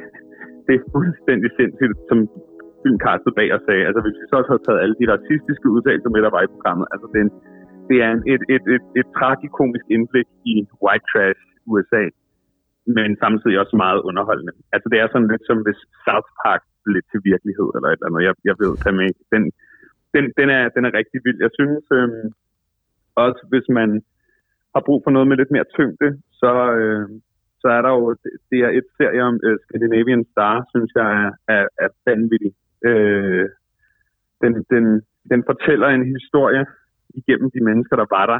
det 0.65 0.73
er 0.79 0.83
fuldstændig 0.95 1.49
sindssygt, 1.59 1.99
som 2.09 2.17
filmkastet 2.83 3.31
bag 3.39 3.49
og 3.57 3.61
sagde. 3.67 3.83
Altså, 3.87 4.01
hvis 4.05 4.17
vi 4.21 4.25
så 4.27 4.35
også 4.39 4.51
havde 4.51 4.65
taget 4.67 4.83
alle 4.83 4.95
de 5.01 5.11
racistiske 5.15 5.67
udtalelser 5.75 6.09
med, 6.13 6.21
der 6.25 6.35
var 6.37 6.43
i 6.43 6.53
programmet, 6.55 6.85
altså, 6.93 7.07
det 7.11 7.19
er, 7.21 7.25
en, 7.27 7.33
det 7.89 7.97
er 8.05 8.09
en, 8.15 8.21
et, 8.33 8.43
et, 8.55 8.65
et, 8.75 8.85
et 8.99 9.07
tragikomisk 9.17 9.85
indblik 9.95 10.27
i 10.53 10.55
white 10.83 11.07
trash 11.11 11.41
USA, 11.73 12.03
men 12.97 13.09
samtidig 13.23 13.55
også 13.63 13.75
meget 13.85 13.99
underholdende. 14.09 14.53
Altså, 14.73 14.87
det 14.91 14.97
er 14.99 15.07
sådan 15.07 15.31
lidt 15.33 15.45
som 15.49 15.57
hvis 15.65 15.79
South 16.05 16.29
Park 16.43 16.61
blev 16.85 17.01
til 17.11 17.19
virkelighed, 17.31 17.67
eller 17.75 17.89
et 17.89 17.97
eller 17.97 18.07
andet. 18.09 18.21
Jeg, 18.27 18.33
jeg 18.49 18.55
ved, 18.63 18.73
hvad 18.83 18.95
med. 19.01 19.09
Den, 19.33 19.43
den, 20.15 20.25
den, 20.39 20.49
er, 20.57 20.63
den 20.75 20.83
er 20.85 20.93
rigtig 20.99 21.19
vild. 21.25 21.39
Jeg 21.45 21.53
synes 21.59 21.85
øh, 21.97 22.09
også, 23.15 23.41
hvis 23.51 23.67
man 23.69 23.89
har 24.75 24.81
brug 24.87 24.99
for 25.03 25.11
noget 25.11 25.27
med 25.27 25.37
lidt 25.37 25.51
mere 25.55 25.71
tyngde, 25.75 26.09
så, 26.41 26.51
øh, 26.79 27.09
så 27.61 27.67
er 27.77 27.81
der 27.81 27.91
jo, 27.97 28.15
det 28.51 28.59
er 28.67 28.71
et 28.79 28.87
serie 28.97 29.21
om 29.29 29.39
øh, 29.47 29.57
Scandinavian 29.63 30.25
Star, 30.31 30.55
synes 30.73 30.91
jeg 30.99 31.07
er, 31.23 31.31
er, 31.55 31.65
er 31.83 31.89
vanvittig. 32.05 32.53
Øh, 32.89 33.45
den, 34.41 34.53
den, 34.73 34.85
den 35.31 35.41
fortæller 35.49 35.87
en 35.87 36.05
historie 36.15 36.65
igennem 37.19 37.49
de 37.55 37.61
mennesker, 37.67 37.95
der 37.95 38.07
var 38.17 38.25
der. 38.33 38.39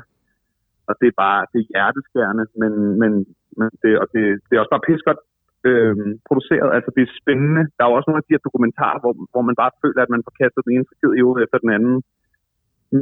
Og 0.87 0.93
det 0.99 1.07
er 1.07 1.17
bare, 1.25 1.41
det 1.51 1.59
er 1.61 1.71
hjerteskærende, 1.73 2.45
men, 2.61 2.73
men, 3.01 3.11
men 3.57 3.69
det, 3.81 3.91
og 4.01 4.07
det, 4.13 4.23
det 4.45 4.53
er 4.53 4.59
også 4.59 4.73
bare 4.75 4.87
pis 4.87 5.01
godt 5.07 5.21
øh, 5.69 5.95
produceret. 6.27 6.69
Altså, 6.77 6.89
det 6.95 7.01
er 7.03 7.17
spændende. 7.21 7.63
Der 7.75 7.81
er 7.83 7.89
jo 7.89 7.97
også 7.97 8.07
nogle 8.07 8.21
af 8.21 8.25
de 8.25 8.35
her 8.35 8.47
dokumentarer, 8.47 8.99
hvor, 9.03 9.13
hvor 9.33 9.43
man 9.49 9.59
bare 9.61 9.77
føler, 9.83 10.01
at 10.03 10.13
man 10.15 10.25
får 10.25 10.35
kastet 10.41 10.65
den 10.65 10.73
ene 10.73 10.87
tragedie 10.87 11.19
i 11.21 11.43
efter 11.45 11.57
den 11.63 11.71
anden. 11.77 11.95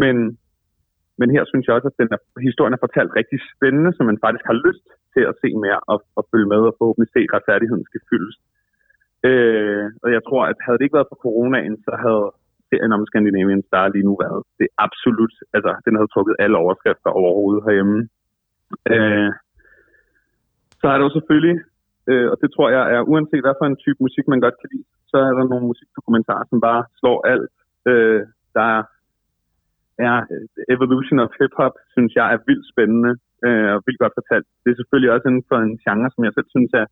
Men, 0.02 0.16
men 1.20 1.28
her 1.36 1.44
synes 1.46 1.66
jeg 1.66 1.76
også, 1.76 1.90
at 1.92 2.00
den 2.02 2.10
er, 2.16 2.20
historien 2.50 2.76
er 2.76 2.86
fortalt 2.86 3.12
rigtig 3.20 3.40
spændende, 3.54 3.92
så 3.94 4.02
man 4.10 4.22
faktisk 4.24 4.46
har 4.52 4.58
lyst 4.68 4.86
til 5.14 5.24
at 5.30 5.38
se 5.42 5.50
mere 5.66 5.80
og, 5.92 5.98
og 6.18 6.24
følge 6.32 6.52
med 6.54 6.62
og 6.70 6.76
forhåbentlig 6.80 7.10
se, 7.12 7.22
at 7.28 7.34
retfærdigheden 7.36 7.86
skal 7.90 8.02
fyldes. 8.10 8.36
Øh, 9.30 9.86
og 10.04 10.10
jeg 10.16 10.22
tror, 10.28 10.42
at 10.52 10.58
havde 10.64 10.78
det 10.78 10.86
ikke 10.86 11.00
været 11.00 11.12
for 11.12 11.22
coronaen, 11.26 11.76
så 11.86 11.92
havde 12.06 12.26
serien 12.70 12.96
om 12.98 13.06
Scandinavian 13.10 13.68
Star 13.68 13.88
lige 13.88 14.08
nu 14.10 14.14
været 14.24 14.42
det 14.60 14.68
absolut, 14.86 15.34
altså 15.56 15.72
den 15.86 15.94
havde 15.98 16.12
trukket 16.14 16.36
alle 16.44 16.58
overskrifter 16.64 17.10
overhovedet 17.20 17.66
herhjemme. 17.66 18.00
Øh, 18.94 19.32
så 20.80 20.86
er 20.92 20.98
der 20.98 21.06
jo 21.08 21.18
selvfølgelig, 21.18 21.56
øh, 22.10 22.28
og 22.32 22.38
det 22.42 22.50
tror 22.52 22.68
jeg 22.76 22.84
er 22.96 23.02
uanset 23.12 23.44
hvad 23.46 23.56
for 23.60 23.66
en 23.68 23.82
type 23.84 24.00
musik 24.08 24.26
man 24.28 24.44
godt 24.46 24.58
kan 24.62 24.70
lide, 24.74 24.88
så 25.12 25.18
er 25.28 25.34
der 25.38 25.44
nogle 25.52 25.70
musikdokumentarer, 25.72 26.46
som 26.50 26.60
bare 26.68 26.82
slår 27.00 27.18
alt. 27.34 27.52
Øh, 27.90 28.22
der 28.58 28.70
er 30.08 30.18
øh, 30.34 30.76
Evolution 30.76 31.20
of 31.26 31.36
Hip 31.40 31.54
Hop, 31.60 31.76
synes 31.96 32.12
jeg 32.20 32.28
er 32.34 32.40
vildt 32.48 32.68
spændende 32.74 33.14
øh, 33.46 33.70
og 33.76 33.80
vildt 33.86 34.02
godt 34.04 34.18
fortalt. 34.20 34.48
Det 34.62 34.70
er 34.72 34.80
selvfølgelig 34.80 35.12
også 35.12 35.28
inden 35.30 35.46
for 35.50 35.58
en 35.66 35.78
genre, 35.84 36.10
som 36.14 36.24
jeg 36.26 36.34
selv 36.36 36.50
synes 36.56 36.74
er 36.82 36.86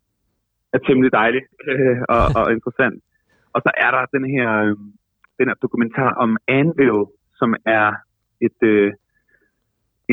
er 0.74 0.78
temmelig 0.78 1.12
dejlig 1.12 1.42
øh, 1.70 1.98
og, 2.14 2.24
og 2.40 2.52
interessant. 2.56 3.02
Og 3.54 3.60
så 3.64 3.70
er 3.84 3.90
der 3.90 4.12
den 4.16 4.24
her, 4.34 4.50
øh, 4.64 4.76
den 5.38 5.46
her 5.48 5.58
dokumentar 5.64 6.10
om 6.24 6.30
Anvil, 6.48 7.00
som 7.40 7.50
er 7.66 7.88
et, 8.46 8.58
øh, 8.62 8.92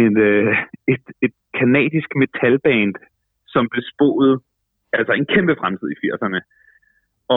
et, 0.03 0.17
øh, 0.29 0.57
et, 0.93 1.05
et 1.21 1.35
kanadisk 1.59 2.09
metalband, 2.15 2.95
som 3.47 3.69
blev 3.71 3.83
spået 3.93 4.41
altså 4.97 5.13
en 5.13 5.29
kæmpe 5.33 5.55
fremtid 5.61 5.87
i 5.91 5.99
80'erne. 6.03 6.39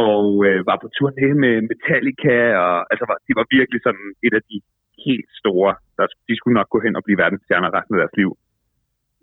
Og 0.02 0.24
øh, 0.46 0.58
var 0.70 0.78
på 0.82 0.88
turné 0.96 1.28
med 1.44 1.54
Metallica, 1.70 2.36
og 2.64 2.74
altså, 2.92 3.04
var, 3.10 3.16
de 3.26 3.32
var 3.40 3.46
virkelig 3.58 3.80
sådan 3.86 4.08
et 4.26 4.34
af 4.38 4.42
de 4.50 4.56
helt 5.06 5.28
store, 5.40 5.72
der, 5.96 6.06
de 6.28 6.34
skulle 6.36 6.58
nok 6.58 6.70
gå 6.74 6.78
hen 6.84 6.96
og 6.98 7.04
blive 7.04 7.22
verdensstjerner 7.22 7.74
resten 7.76 7.94
af 7.94 8.00
deres 8.02 8.16
liv. 8.20 8.30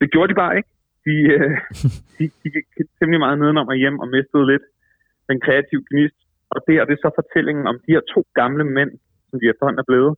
Det 0.01 0.11
gjorde 0.11 0.29
de 0.31 0.41
bare 0.43 0.57
ikke 0.57 0.71
de, 1.07 1.15
øh, 1.37 1.57
de, 2.17 2.23
de 2.41 2.47
gik 2.55 2.67
temmelig 2.97 3.19
meget 3.25 3.39
nedenom 3.39 3.67
og 3.73 3.77
hjem 3.83 3.97
og 4.03 4.07
mistede 4.15 4.45
lidt 4.51 4.65
den 5.29 5.37
kreative 5.45 5.83
gnist. 5.89 6.19
Og 6.53 6.59
det 6.67 6.75
er 6.75 6.85
det 6.85 6.97
så 7.03 7.09
fortællingen 7.19 7.65
om 7.71 7.77
de 7.85 7.93
her 7.95 8.03
to 8.13 8.21
gamle 8.39 8.65
mænd, 8.77 8.91
som 9.29 9.37
de 9.39 9.49
efterhånden 9.51 9.83
er 9.83 9.89
blevet, 9.91 10.13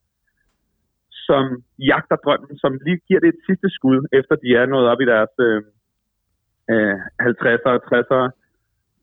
som 1.27 1.43
jagter 1.91 2.17
drømmen, 2.25 2.53
som 2.63 2.71
lige 2.85 2.99
giver 3.07 3.19
det 3.21 3.29
et 3.29 3.41
sidste 3.47 3.69
skud, 3.77 3.99
efter 4.19 4.35
de 4.43 4.49
er 4.59 4.65
nået 4.65 4.87
op 4.91 5.01
i 5.01 5.09
deres 5.13 5.33
øh, 5.47 5.61
øh, 6.71 6.97
50'ere 7.27 7.73
og 7.77 7.83
60'ere, 7.91 8.29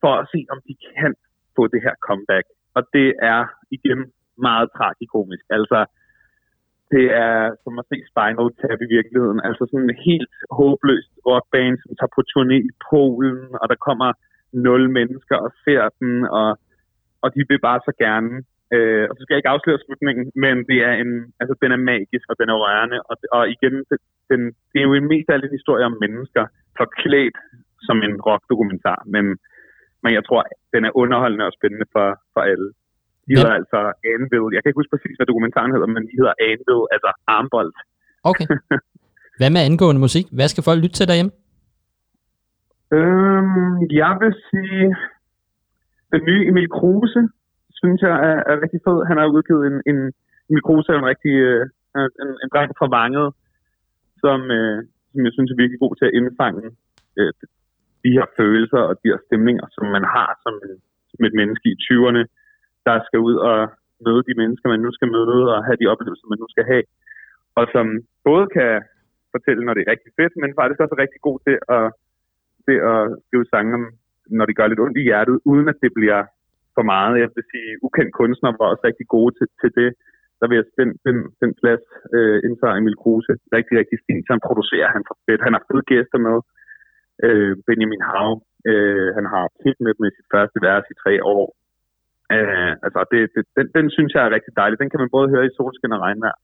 for 0.02 0.12
at 0.20 0.28
se, 0.32 0.40
om 0.52 0.58
de 0.68 0.74
kan 0.96 1.12
få 1.56 1.62
det 1.72 1.80
her 1.86 1.94
comeback. 2.08 2.46
Og 2.76 2.82
det 2.94 3.08
er 3.34 3.42
igen 3.70 4.00
meget 4.46 4.68
tragikomisk. 4.76 5.44
Altså, 5.50 5.78
det 6.94 7.06
er 7.26 7.36
som 7.62 7.78
at 7.80 7.88
se 7.90 7.96
Spinal 8.10 8.50
Tap 8.60 8.80
i 8.86 8.92
virkeligheden. 8.96 9.40
Altså 9.48 9.62
sådan 9.70 9.90
en 9.90 10.02
helt 10.08 10.32
håbløst 10.58 11.12
rockband, 11.26 11.76
som 11.82 11.92
tager 11.98 12.14
på 12.16 12.22
turné 12.32 12.58
i 12.70 12.74
Polen, 12.90 13.40
og 13.60 13.66
der 13.72 13.78
kommer 13.88 14.10
nul 14.66 14.82
mennesker 14.98 15.36
og 15.46 15.50
ser 15.64 15.82
den, 16.00 16.12
og, 16.38 16.50
og 17.22 17.28
de 17.34 17.40
vil 17.48 17.60
bare 17.68 17.80
så 17.88 17.92
gerne. 18.04 18.32
Øh, 18.76 19.04
og 19.08 19.12
så 19.14 19.20
skal 19.20 19.34
jeg 19.34 19.40
ikke 19.40 19.54
afsløre 19.54 19.84
slutningen, 19.84 20.24
men 20.44 20.56
det 20.70 20.78
er 20.88 20.94
en, 21.02 21.10
altså, 21.40 21.54
den 21.62 21.70
er 21.72 21.86
magisk, 21.92 22.26
og 22.30 22.36
den 22.40 22.48
er 22.52 22.58
rørende. 22.64 22.98
Og, 23.10 23.16
og 23.36 23.42
igen, 23.54 23.74
den, 24.30 24.40
det 24.70 24.78
er 24.78 24.86
jo 24.88 24.94
en 24.94 25.10
mest 25.12 25.28
af 25.30 25.36
en 25.36 25.56
historie 25.58 25.84
om 25.90 25.96
mennesker, 26.04 26.44
forklædt 26.80 27.36
som 27.86 27.96
en 28.06 28.14
rockdokumentar, 28.26 29.00
men, 29.14 29.24
men 30.02 30.12
jeg 30.18 30.24
tror, 30.28 30.40
den 30.74 30.82
er 30.88 30.92
underholdende 31.02 31.44
og 31.48 31.54
spændende 31.58 31.86
for, 31.94 32.08
for 32.34 32.40
alle. 32.50 32.68
De 33.26 33.32
hedder 33.36 33.54
ja. 33.54 33.60
altså 33.60 33.78
Anvil. 34.12 34.46
Jeg 34.54 34.60
kan 34.60 34.68
ikke 34.70 34.80
huske 34.82 34.94
præcis, 34.94 35.16
hvad 35.16 35.28
dokumentaren 35.32 35.72
hedder, 35.74 35.88
men 35.94 36.02
de 36.10 36.18
hedder 36.20 36.34
Anvil, 36.50 36.82
altså 36.94 37.10
armbold. 37.34 37.72
Okay. 38.30 38.46
Hvad 39.38 39.50
med 39.54 39.60
angående 39.68 40.00
musik? 40.06 40.26
Hvad 40.36 40.48
skal 40.48 40.66
folk 40.68 40.80
lytte 40.82 40.96
til 40.98 41.08
derhjemme? 41.10 41.32
Øhm, 42.98 43.74
jeg 44.02 44.12
vil 44.22 44.34
sige, 44.50 44.84
den 46.12 46.22
nye 46.28 46.42
Emil 46.50 46.68
Kruse, 46.76 47.22
synes 47.80 48.00
jeg 48.06 48.14
er, 48.30 48.38
er 48.50 48.56
rigtig 48.64 48.80
fed. 48.86 48.98
Han 49.08 49.16
har 49.18 49.26
udgivet 49.36 49.62
en, 49.70 49.76
en 49.90 49.98
Emil 50.50 50.64
Kruse 50.66 50.92
er 50.92 50.98
en 50.98 51.10
rigtig 51.12 51.34
øh, 51.48 51.64
en, 52.22 52.30
en 52.42 52.48
dreng 52.52 52.70
fra 52.78 52.88
Vanget, 52.96 53.28
som, 54.22 54.38
øh, 54.58 54.78
som 55.12 55.20
jeg 55.26 55.32
synes 55.34 55.50
er 55.50 55.60
virkelig 55.62 55.80
god 55.84 55.94
til 55.96 56.06
at 56.08 56.16
indfange 56.18 56.64
øh, 57.18 57.32
de 58.08 58.16
her 58.18 58.26
følelser 58.38 58.80
og 58.88 58.94
de 59.00 59.10
her 59.12 59.20
stemninger, 59.26 59.66
som 59.76 59.84
man 59.96 60.04
har 60.14 60.30
som, 60.44 60.54
en, 60.66 60.74
som 61.10 61.20
et 61.28 61.34
menneske 61.40 61.66
i 61.74 61.80
20'erne 61.86 62.22
der 62.86 62.96
skal 63.08 63.20
ud 63.28 63.36
og 63.50 63.58
møde 64.06 64.22
de 64.28 64.34
mennesker, 64.40 64.66
man 64.74 64.84
nu 64.86 64.90
skal 64.96 65.08
møde, 65.16 65.40
og 65.54 65.58
have 65.66 65.80
de 65.80 65.90
oplevelser, 65.92 66.26
man 66.32 66.40
nu 66.42 66.48
skal 66.54 66.64
have. 66.72 66.84
Og 67.58 67.64
som 67.74 67.86
både 68.28 68.46
kan 68.56 68.72
fortælle, 69.34 69.62
når 69.64 69.74
det 69.74 69.82
er 69.82 69.92
rigtig 69.94 70.10
fedt, 70.18 70.34
men 70.42 70.58
faktisk 70.58 70.80
også 70.80 70.94
er 70.96 71.04
rigtig 71.04 71.20
god 71.28 71.38
til 71.46 71.56
at, 71.76 71.86
til 72.66 72.76
at 72.92 73.00
skrive 73.26 73.46
sange 73.52 73.72
om, 73.78 73.84
når 74.38 74.44
det 74.46 74.56
gør 74.56 74.66
lidt 74.70 74.84
ondt 74.84 75.00
i 75.00 75.06
hjertet, 75.08 75.36
uden 75.50 75.66
at 75.72 75.78
det 75.84 75.92
bliver 75.98 76.20
for 76.76 76.84
meget. 76.92 77.20
Jeg 77.22 77.28
vil 77.36 77.44
sige, 77.52 77.70
ukendt 77.86 78.12
kunstner 78.20 78.50
var 78.60 78.68
også 78.72 78.84
rigtig 78.90 79.06
gode 79.16 79.32
til, 79.38 79.48
til 79.60 79.70
det. 79.80 79.90
Der 80.40 80.46
vil 80.48 80.58
jeg 80.60 80.66
den, 80.80 80.90
den, 81.06 81.16
den 81.42 81.50
plads 81.60 81.84
øh, 82.16 82.38
indtager 82.46 82.76
Emil 82.76 83.00
Kruse 83.02 83.32
rigtig, 83.56 83.74
rigtig 83.80 83.98
fint. 84.06 84.22
Så 84.24 84.30
han 84.34 84.46
producerer 84.48 84.88
han 84.96 85.02
for 85.08 85.16
fedt. 85.26 85.46
Han 85.46 85.54
har 85.56 85.62
fede 85.68 85.84
gæster 85.92 86.18
med. 86.28 86.36
Øh, 87.26 87.52
Benjamin 87.66 88.02
Hav, 88.10 88.30
øh, 88.70 89.08
han 89.16 89.26
har 89.32 89.44
hit 89.64 89.78
med 89.84 89.94
med 90.02 90.10
sit 90.16 90.28
første 90.34 90.58
vers 90.66 90.84
i 90.92 90.94
tre 91.02 91.14
år. 91.36 91.46
Øh, 92.36 92.72
altså, 92.86 93.00
det, 93.10 93.20
det, 93.34 93.42
den, 93.56 93.66
den 93.76 93.86
synes 93.96 94.10
jeg 94.14 94.22
er 94.24 94.34
rigtig 94.36 94.52
dejlig. 94.60 94.76
Den 94.82 94.90
kan 94.90 95.00
man 95.02 95.14
både 95.16 95.28
høre 95.34 95.46
i 95.46 95.54
solskin 95.56 95.96
og 95.96 96.00
regnvejr. 96.06 96.38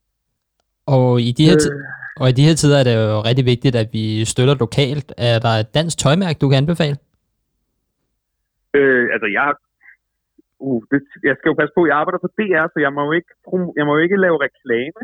Og 0.87 1.21
i 1.29 1.31
de 1.39 1.45
her, 1.49 1.59
øh, 1.73 2.21
og 2.21 2.27
i 2.29 2.35
de 2.39 2.47
her 2.49 2.55
tider 2.61 2.79
er 2.79 2.87
det 2.89 2.95
jo 3.03 3.21
rigtig 3.29 3.47
vigtigt, 3.53 3.75
at 3.83 3.89
vi 3.97 4.05
støtter 4.33 4.55
lokalt. 4.65 5.09
Er 5.31 5.39
der 5.45 5.53
et 5.63 5.75
dansk 5.79 5.97
tøjmærke, 5.99 6.39
du 6.43 6.49
kan 6.49 6.59
anbefale? 6.63 6.97
Øh, 8.79 9.07
altså, 9.15 9.29
jeg, 9.39 9.49
uh, 10.67 10.83
det, 10.91 11.01
jeg 11.29 11.35
skal 11.37 11.49
jo 11.51 11.61
passe 11.61 11.75
på, 11.77 11.83
jeg 11.87 11.97
arbejder 12.01 12.21
på 12.25 12.31
DR, 12.39 12.67
så 12.73 12.79
jeg 12.87 12.93
må 12.97 13.01
jo 13.09 13.13
ikke, 13.19 13.33
jeg 13.79 13.85
må 13.87 13.93
jo 13.97 14.03
ikke 14.07 14.23
lave 14.25 14.37
reklame, 14.47 15.01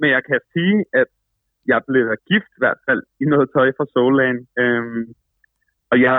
men 0.00 0.08
jeg 0.16 0.22
kan 0.28 0.40
sige, 0.54 0.76
at 1.00 1.08
jeg 1.72 1.80
blev 1.88 2.04
gift 2.30 2.50
i 2.56 2.62
hvert 2.62 2.80
fald 2.86 3.02
i 3.22 3.24
noget 3.32 3.46
tøj 3.54 3.68
fra 3.76 3.86
Soulland. 3.92 4.38
Øhm, 4.62 5.04
og 5.90 5.96
jeg, 6.06 6.18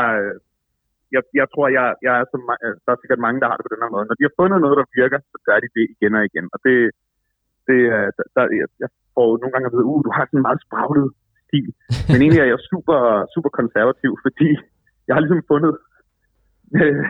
jeg, 1.15 1.23
jeg 1.39 1.47
tror, 1.53 1.67
jeg, 1.77 1.85
jeg 2.05 2.13
er 2.19 2.25
så, 2.31 2.37
øh, 2.65 2.75
der 2.83 2.91
er 2.91 3.01
sikkert 3.01 3.25
mange, 3.25 3.39
der 3.41 3.47
har 3.49 3.57
det 3.57 3.65
på 3.65 3.73
den 3.73 3.83
her 3.83 3.93
måde. 3.95 4.07
Når 4.07 4.17
de 4.17 4.27
har 4.27 4.37
fundet 4.39 4.59
noget, 4.61 4.79
der 4.81 4.95
virker, 5.01 5.19
så 5.31 5.37
gør 5.47 5.57
de 5.63 5.69
det 5.77 5.85
igen 5.95 6.13
og 6.19 6.23
igen. 6.29 6.45
Og 6.53 6.59
det, 6.65 6.75
det 7.67 7.79
der, 8.35 8.43
jeg, 8.61 8.69
jeg 8.83 8.89
får 9.15 9.29
nogle 9.41 9.53
gange 9.53 9.67
at 9.67 9.73
vide, 9.75 9.89
uh, 9.91 9.99
du 10.05 10.11
har 10.15 10.23
sådan 10.25 10.39
en 10.39 10.47
meget 10.47 10.63
spraglet 10.65 11.09
stil. 11.45 11.69
Men 12.11 12.19
egentlig 12.19 12.41
er 12.43 12.51
jeg 12.53 12.67
super, 12.71 12.99
super 13.33 13.51
konservativ, 13.59 14.11
fordi 14.25 14.49
jeg 15.07 15.13
har 15.15 15.23
ligesom 15.23 15.43
fundet 15.51 15.73
øh, 16.79 17.05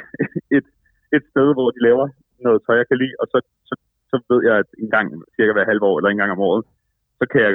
et, 0.58 0.68
et 1.16 1.24
sted, 1.32 1.48
hvor 1.58 1.70
de 1.76 1.80
laver 1.88 2.06
noget 2.46 2.60
tøj, 2.66 2.76
jeg 2.82 2.88
kan 2.90 3.02
lide, 3.04 3.16
og 3.22 3.28
så, 3.32 3.38
så, 3.70 3.74
så 4.12 4.16
ved 4.30 4.40
jeg, 4.48 4.56
at 4.64 4.70
en 4.84 4.90
gang 4.96 5.06
cirka 5.36 5.52
hver 5.54 5.70
halve 5.72 5.86
år, 5.90 5.96
eller 5.98 6.10
en 6.12 6.22
gang 6.22 6.32
om 6.32 6.46
året, 6.50 6.64
så 7.22 7.26
kan 7.32 7.42
jeg 7.46 7.52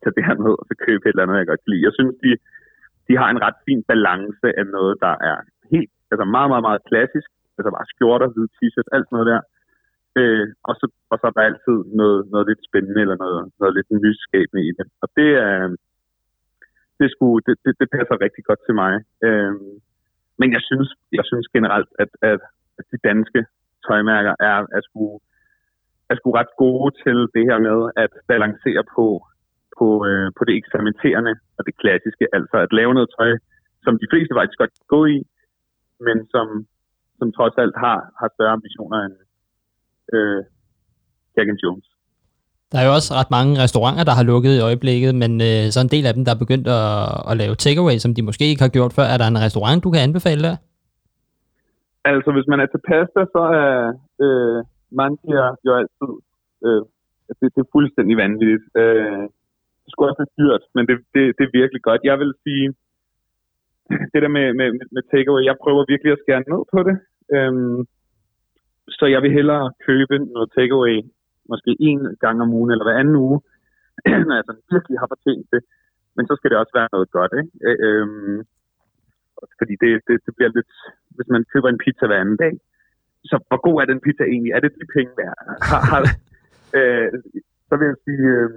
tage 0.00 0.14
det 0.16 0.26
her 0.28 0.36
ned 0.44 0.54
og 0.60 0.64
så 0.70 0.74
købe 0.86 1.02
et 1.04 1.12
eller 1.12 1.24
andet, 1.24 1.40
jeg 1.40 1.50
godt 1.50 1.62
kan 1.62 1.72
lide. 1.72 1.86
Jeg 1.88 1.96
synes, 1.98 2.14
de, 2.24 2.30
de 3.08 3.14
har 3.20 3.28
en 3.30 3.42
ret 3.46 3.58
fin 3.66 3.82
balance 3.92 4.46
af 4.60 4.66
noget, 4.76 4.94
der 5.04 5.14
er 5.30 5.36
helt, 5.72 5.92
altså 6.12 6.24
meget, 6.36 6.48
meget, 6.52 6.64
meget 6.68 6.86
klassisk. 6.90 7.28
Altså 7.56 7.70
bare 7.76 7.90
skjorter, 7.92 8.28
hvide 8.32 8.54
t-shirts, 8.56 8.92
alt 8.94 9.06
sådan 9.06 9.16
noget 9.16 9.30
der. 9.32 9.40
Øh, 10.18 10.46
og, 10.68 10.74
så, 10.80 10.86
og 11.12 11.16
så 11.18 11.24
er 11.28 11.34
der 11.36 11.48
altid 11.50 11.76
noget, 12.00 12.20
noget 12.32 12.46
lidt 12.50 12.62
spændende, 12.68 13.00
eller 13.04 13.18
noget, 13.24 13.42
noget 13.60 13.74
lidt 13.76 13.90
nyskabende 14.06 14.62
i 14.68 14.70
det. 14.78 14.86
Og 15.02 15.08
det 15.16 15.30
er, 15.48 15.56
det, 17.00 17.08
skulle, 17.14 17.40
det, 17.46 17.54
det, 17.64 17.72
det 17.80 17.88
passer 17.96 18.24
rigtig 18.24 18.42
godt 18.48 18.60
til 18.66 18.74
mig. 18.82 18.94
Øh, 19.26 19.54
men 20.40 20.48
jeg 20.56 20.62
synes, 20.68 20.88
jeg 21.18 21.24
synes 21.30 21.46
generelt, 21.56 21.90
at, 22.02 22.10
at, 22.30 22.40
at 22.78 22.84
de 22.92 22.98
danske 23.08 23.40
tøjmærker 23.86 24.34
er, 24.50 24.56
er, 24.76 24.80
sgu, 24.86 25.20
er 26.10 26.14
sgu 26.16 26.28
ret 26.40 26.52
gode 26.64 26.90
til 27.04 27.18
det 27.34 27.44
her 27.48 27.58
med 27.68 27.78
at 28.04 28.12
balancere 28.30 28.82
på, 28.94 29.06
på, 29.78 29.86
øh, 30.08 30.28
på 30.36 30.42
det 30.46 30.54
eksperimenterende 30.60 31.34
og 31.58 31.62
det 31.68 31.74
klassiske. 31.82 32.24
Altså 32.36 32.56
at 32.64 32.72
lave 32.80 32.92
noget 32.94 33.10
tøj, 33.18 33.32
som 33.84 33.94
de 34.02 34.10
fleste 34.12 34.32
faktisk 34.38 34.58
godt 34.62 34.74
kan 34.78 34.88
gå 34.96 35.00
i, 35.16 35.18
men 36.06 36.16
som, 36.34 36.46
som 37.18 37.28
trods 37.36 37.56
alt 37.62 37.76
har, 37.84 37.98
har 38.20 38.28
større 38.34 38.56
ambitioner 38.58 38.98
end 39.06 39.16
øh, 40.16 40.40
Jack 41.34 41.48
and 41.52 41.62
Jones. 41.64 41.86
Der 42.72 42.78
er 42.78 42.86
jo 42.88 42.94
også 42.98 43.10
ret 43.18 43.30
mange 43.38 43.52
restauranter, 43.64 44.04
der 44.04 44.18
har 44.18 44.30
lukket 44.32 44.52
i 44.56 44.64
øjeblikket, 44.68 45.12
men 45.22 45.32
øh, 45.48 45.62
så 45.74 45.78
en 45.80 45.94
del 45.94 46.06
af 46.06 46.14
dem, 46.14 46.24
der 46.24 46.32
er 46.34 46.44
begyndt 46.44 46.68
at, 46.78 46.86
at 47.30 47.34
lave 47.42 47.54
takeaway, 47.54 47.96
som 48.04 48.14
de 48.14 48.22
måske 48.28 48.44
ikke 48.50 48.62
har 48.66 48.74
gjort 48.76 48.92
før. 48.98 49.06
Er 49.12 49.18
der 49.18 49.28
en 49.28 49.44
restaurant, 49.46 49.84
du 49.84 49.90
kan 49.90 50.06
anbefale 50.08 50.42
der? 50.48 50.56
Altså, 52.04 52.30
hvis 52.36 52.48
man 52.52 52.60
er 52.60 52.68
til 52.70 52.82
pasta, 52.88 53.20
så 53.34 53.42
er 53.62 53.72
øh, 54.24 54.58
Mangia 54.98 55.44
jo 55.66 55.70
altid... 55.80 56.12
Øh, 56.66 56.82
det, 57.40 57.48
det 57.54 57.60
er 57.62 57.74
fuldstændig 57.76 58.16
vanvittigt. 58.24 58.64
Øh, 58.80 59.22
det 59.82 59.90
skulle 59.90 60.10
også 60.10 60.22
være 60.22 60.36
dyrt, 60.40 60.64
men 60.74 60.82
det, 60.88 60.94
det, 61.14 61.22
det 61.36 61.44
er 61.44 61.58
virkelig 61.60 61.82
godt. 61.88 62.08
Jeg 62.10 62.18
vil 62.22 62.32
sige, 62.44 62.66
det 64.12 64.20
der 64.24 64.32
med, 64.38 64.46
med, 64.60 64.68
med 64.94 65.02
takeaway, 65.12 65.42
jeg 65.44 65.56
prøver 65.64 65.90
virkelig 65.92 66.12
at 66.12 66.22
skære 66.22 66.48
ned 66.50 66.62
på 66.74 66.80
det. 66.88 66.96
Øh, 67.34 67.54
så 68.98 69.04
jeg 69.14 69.20
vil 69.22 69.36
hellere 69.38 69.72
købe 69.88 70.14
noget 70.18 70.48
takeaway 70.58 70.96
måske 71.52 71.70
en 71.90 72.00
gang 72.24 72.36
om 72.44 72.54
ugen 72.58 72.70
eller 72.70 72.86
hver 72.86 73.00
anden 73.00 73.16
uge, 73.26 73.38
når 74.28 74.34
jeg 74.36 74.44
sådan 74.46 74.66
virkelig 74.74 74.98
har 75.02 75.08
fortjent 75.12 75.46
det. 75.54 75.62
Men 76.16 76.24
så 76.26 76.32
skal 76.36 76.50
det 76.50 76.58
også 76.58 76.74
være 76.78 76.92
noget 76.94 77.10
godt, 77.18 77.32
ikke? 77.40 77.52
Øh, 77.66 77.78
øh, 77.86 78.06
fordi 79.60 79.74
det, 79.82 79.90
det, 80.08 80.16
det 80.26 80.32
bliver 80.36 80.52
lidt, 80.58 80.72
hvis 81.16 81.28
man 81.34 81.42
køber 81.52 81.68
en 81.68 81.82
pizza 81.84 82.06
hver 82.06 82.20
anden 82.22 82.40
dag, 82.44 82.54
så 83.30 83.36
hvor 83.48 83.60
god 83.66 83.76
er 83.82 83.86
den 83.92 84.00
pizza 84.04 84.24
egentlig? 84.24 84.52
Er 84.52 84.60
det 84.60 84.72
de 84.78 84.86
penge 84.96 85.12
værd? 85.20 85.36
Øh, 86.78 87.12
så 87.68 87.74
vil 87.78 87.86
jeg 87.92 87.98
sige, 88.06 88.26
øh, 88.40 88.50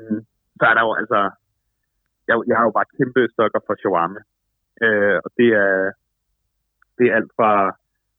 så 0.60 0.63
er 0.69 0.76
der 0.78 0.84
jo 0.88 0.93
altså, 1.02 1.19
jeg, 2.30 2.36
jeg 2.49 2.56
har 2.58 2.65
jo 2.67 2.73
bare 2.78 2.93
kæmpe 2.97 3.21
stykker 3.34 3.62
for 3.67 3.76
shawarma. 3.82 4.21
Øh, 4.86 5.17
og 5.26 5.30
det 5.38 5.49
er, 5.65 5.91
det 6.97 7.06
er 7.08 7.15
alt 7.17 7.32
fra, 7.38 7.54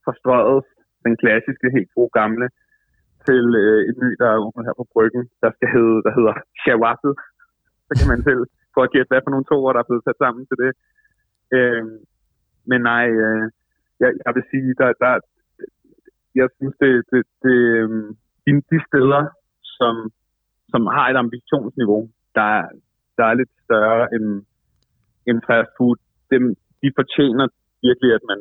fra 0.04 0.12
strøget, 0.20 0.64
den 1.04 1.14
klassiske, 1.22 1.66
helt 1.76 1.90
gode 1.96 2.12
gamle, 2.18 2.46
til 3.26 3.44
øh, 3.64 3.80
et 3.90 3.96
ny, 4.04 4.10
der 4.20 4.28
er 4.30 4.42
åbnet 4.46 4.66
her 4.66 4.76
på 4.80 4.86
bryggen, 4.92 5.24
der 5.42 5.50
skal 5.56 5.68
hedde, 5.76 5.98
der 6.06 6.12
hedder 6.18 6.34
Shawasu. 6.62 7.10
Så 7.86 7.92
kan 7.98 8.08
man 8.12 8.20
selv 8.28 8.42
få 8.74 8.80
at 8.86 8.92
gætte, 8.92 9.10
hvad 9.10 9.22
for 9.24 9.32
nogle 9.32 9.48
to 9.50 9.56
ord, 9.64 9.74
der 9.74 9.80
er 9.82 9.90
blevet 9.90 10.06
sat 10.06 10.18
sammen 10.24 10.42
til 10.46 10.56
det. 10.64 10.72
Øh, 11.56 11.84
men 12.70 12.80
nej, 12.90 13.06
øh, 13.24 13.44
jeg, 14.02 14.10
jeg 14.24 14.32
vil 14.36 14.44
sige, 14.52 14.70
der, 14.80 14.90
der, 15.04 15.12
jeg 16.40 16.48
synes, 16.56 16.74
det, 16.82 16.92
det, 17.10 17.22
det 17.44 17.58
øhm, 17.80 18.08
de, 18.44 18.50
de 18.72 18.78
steder, 18.88 19.22
som, 19.78 19.94
som 20.72 20.82
har 20.96 21.06
et 21.08 21.18
ambitionsniveau, 21.24 22.02
der, 22.36 22.50
der 23.18 23.24
er 23.30 23.34
lidt 23.40 23.52
større 23.66 24.02
end, 24.14 24.26
end 25.28 25.38
fast 25.48 25.70
food, 25.76 25.96
dem, 26.32 26.42
de 26.82 26.88
fortjener 26.98 27.46
virkelig, 27.86 28.10
at 28.18 28.24
man 28.32 28.40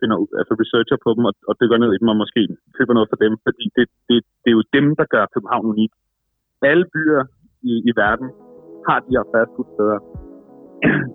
finder 0.00 0.16
ud, 0.22 0.30
altså 0.40 0.52
researcher 0.62 0.98
på 1.04 1.10
dem 1.16 1.24
og, 1.30 1.34
og 1.48 1.54
dykker 1.60 1.78
ned 1.82 1.90
i 1.92 2.00
dem 2.02 2.12
og 2.12 2.18
måske 2.22 2.42
køber 2.76 2.94
noget 2.94 3.10
for 3.12 3.18
dem, 3.24 3.32
fordi 3.46 3.64
det, 3.76 3.86
det, 4.08 4.16
det 4.42 4.48
er 4.50 4.56
jo 4.58 4.64
dem, 4.76 4.86
der 4.98 5.06
gør 5.14 5.32
København 5.34 5.66
unik. 5.72 5.92
Alle 6.70 6.84
byer 6.94 7.22
i, 7.70 7.72
i 7.90 7.92
verden 8.02 8.28
har 8.88 8.98
de 9.04 9.10
her 9.16 9.24
fast 9.32 9.50
food 9.56 9.68
steder. 9.74 9.98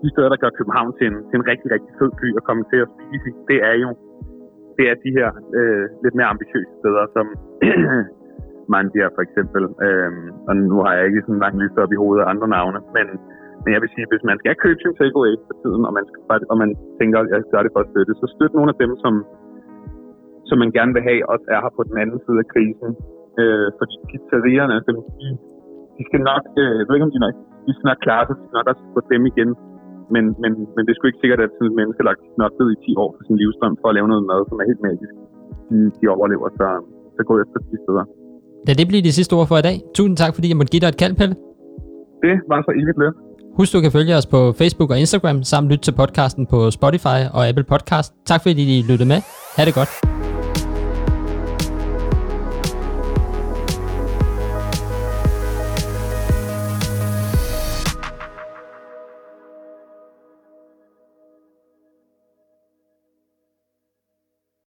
De 0.04 0.08
steder, 0.14 0.30
der 0.34 0.40
gør 0.44 0.52
København 0.60 0.92
til 0.98 1.06
en, 1.12 1.18
til 1.30 1.36
en 1.40 1.48
rigtig, 1.52 1.68
rigtig 1.76 1.92
fed 2.00 2.12
by 2.22 2.28
at 2.40 2.44
komme 2.48 2.64
til 2.72 2.80
at 2.84 2.90
spise 2.94 3.28
i, 3.30 3.34
det 3.50 3.60
er 3.72 3.76
jo 3.84 3.90
det 4.78 4.86
er 4.92 4.96
de 5.06 5.12
her 5.18 5.30
øh, 5.60 5.86
lidt 6.04 6.16
mere 6.18 6.32
ambitiøse 6.34 6.74
steder, 6.82 7.04
som 7.16 7.26
Mandia 8.74 9.08
for 9.16 9.24
eksempel. 9.28 9.64
Øh, 9.86 10.12
og 10.48 10.54
nu 10.72 10.78
har 10.86 10.94
jeg 10.96 11.04
ikke 11.06 11.24
sådan 11.24 11.36
en 11.38 11.44
lang 11.46 11.56
liste 11.62 11.82
op 11.84 11.92
i 11.94 12.02
hovedet 12.02 12.24
af 12.24 12.30
andre 12.34 12.48
navne, 12.58 12.80
men, 12.96 13.08
men 13.64 13.70
jeg 13.74 13.82
vil 13.82 13.94
sige, 13.94 14.12
hvis 14.12 14.28
man 14.30 14.38
skal 14.42 14.62
købe 14.66 14.80
sin 14.82 14.98
takeaway 15.00 15.34
for 15.48 15.56
tiden, 15.62 15.84
og 15.88 15.94
man, 15.98 16.06
skal, 16.10 16.22
og 16.52 16.58
man 16.64 16.70
tænker, 17.00 17.18
at 17.20 17.28
jeg 17.34 17.42
gør 17.54 17.64
det 17.66 17.72
for 17.76 17.82
at 17.84 17.90
støtte, 17.92 18.14
så 18.22 18.28
støt 18.36 18.54
nogle 18.58 18.72
af 18.74 18.78
dem, 18.84 18.92
som, 19.04 19.14
som 20.50 20.58
man 20.64 20.72
gerne 20.78 20.94
vil 20.96 21.08
have, 21.10 21.30
også 21.34 21.46
er 21.56 21.60
her 21.64 21.74
på 21.78 21.84
den 21.90 21.96
anden 22.02 22.20
side 22.26 22.40
af 22.44 22.48
krisen. 22.54 22.92
Øh, 23.42 23.68
fordi 23.80 23.96
pizzerierne, 24.10 24.76
dem, 24.88 24.98
de, 25.20 25.28
de 25.98 26.02
skal 26.10 26.22
nok, 26.32 26.44
øh, 26.62 26.74
jeg 26.80 26.86
ved 26.86 26.96
ikke 26.98 27.10
om 27.10 27.16
de 27.16 27.26
nok, 27.26 27.36
de 27.66 27.72
skal 27.76 27.88
nok 27.92 28.02
klare 28.06 28.24
sig, 28.26 28.36
de 28.40 28.44
skal 28.46 28.58
nok 28.60 28.70
også 28.72 28.84
få 28.96 29.02
dem 29.14 29.24
igen 29.32 29.50
men, 30.14 30.24
men, 30.42 30.52
men 30.76 30.82
det 30.84 30.92
er 30.92 30.98
sgu 30.98 31.06
ikke 31.08 31.24
sikkert, 31.24 31.42
at 31.46 31.52
sådan 31.56 31.70
et 31.72 31.78
menneske 31.80 32.02
lagt 32.10 32.56
ved 32.60 32.68
i 32.76 32.78
10 32.86 33.04
år 33.04 33.10
for 33.16 33.24
sin 33.28 33.38
livsstrøm 33.42 33.76
for 33.82 33.88
at 33.92 33.96
lave 33.98 34.08
noget 34.12 34.24
mad, 34.32 34.42
som 34.50 34.56
er 34.62 34.66
helt 34.72 34.82
magisk. 34.90 35.14
De, 35.70 35.78
de 36.00 36.06
overlever, 36.16 36.48
så, 36.60 36.68
så 37.16 37.22
gå 37.30 37.34
efter 37.44 37.58
de 37.72 37.78
steder. 37.86 38.06
Lad 38.68 38.76
det 38.80 38.88
blive 38.92 39.04
de 39.08 39.14
sidste 39.18 39.34
ord 39.38 39.48
for 39.52 39.58
i 39.62 39.66
dag. 39.70 39.78
Tusind 39.98 40.18
tak, 40.22 40.32
fordi 40.36 40.48
jeg 40.52 40.58
måtte 40.60 40.72
give 40.74 40.84
dig 40.84 40.90
et 40.94 41.00
kald, 41.04 41.16
Pelle. 41.20 41.36
Det 42.26 42.36
var 42.52 42.60
så 42.68 42.72
evigt 42.82 43.00
lidt. 43.04 43.16
Husk, 43.58 43.74
du 43.74 43.80
kan 43.82 43.92
følge 43.98 44.14
os 44.20 44.28
på 44.36 44.40
Facebook 44.62 44.90
og 44.94 44.98
Instagram, 45.04 45.38
samt 45.44 45.70
lytte 45.72 45.84
til 45.88 45.94
podcasten 46.02 46.44
på 46.54 46.72
Spotify 46.78 47.20
og 47.36 47.42
Apple 47.50 47.68
Podcast. 47.74 48.10
Tak 48.26 48.40
fordi 48.44 48.64
I 48.80 48.82
lyttede 48.90 49.10
med. 49.14 49.20
Ha' 49.58 49.66
det 49.66 49.76
godt. 49.80 50.15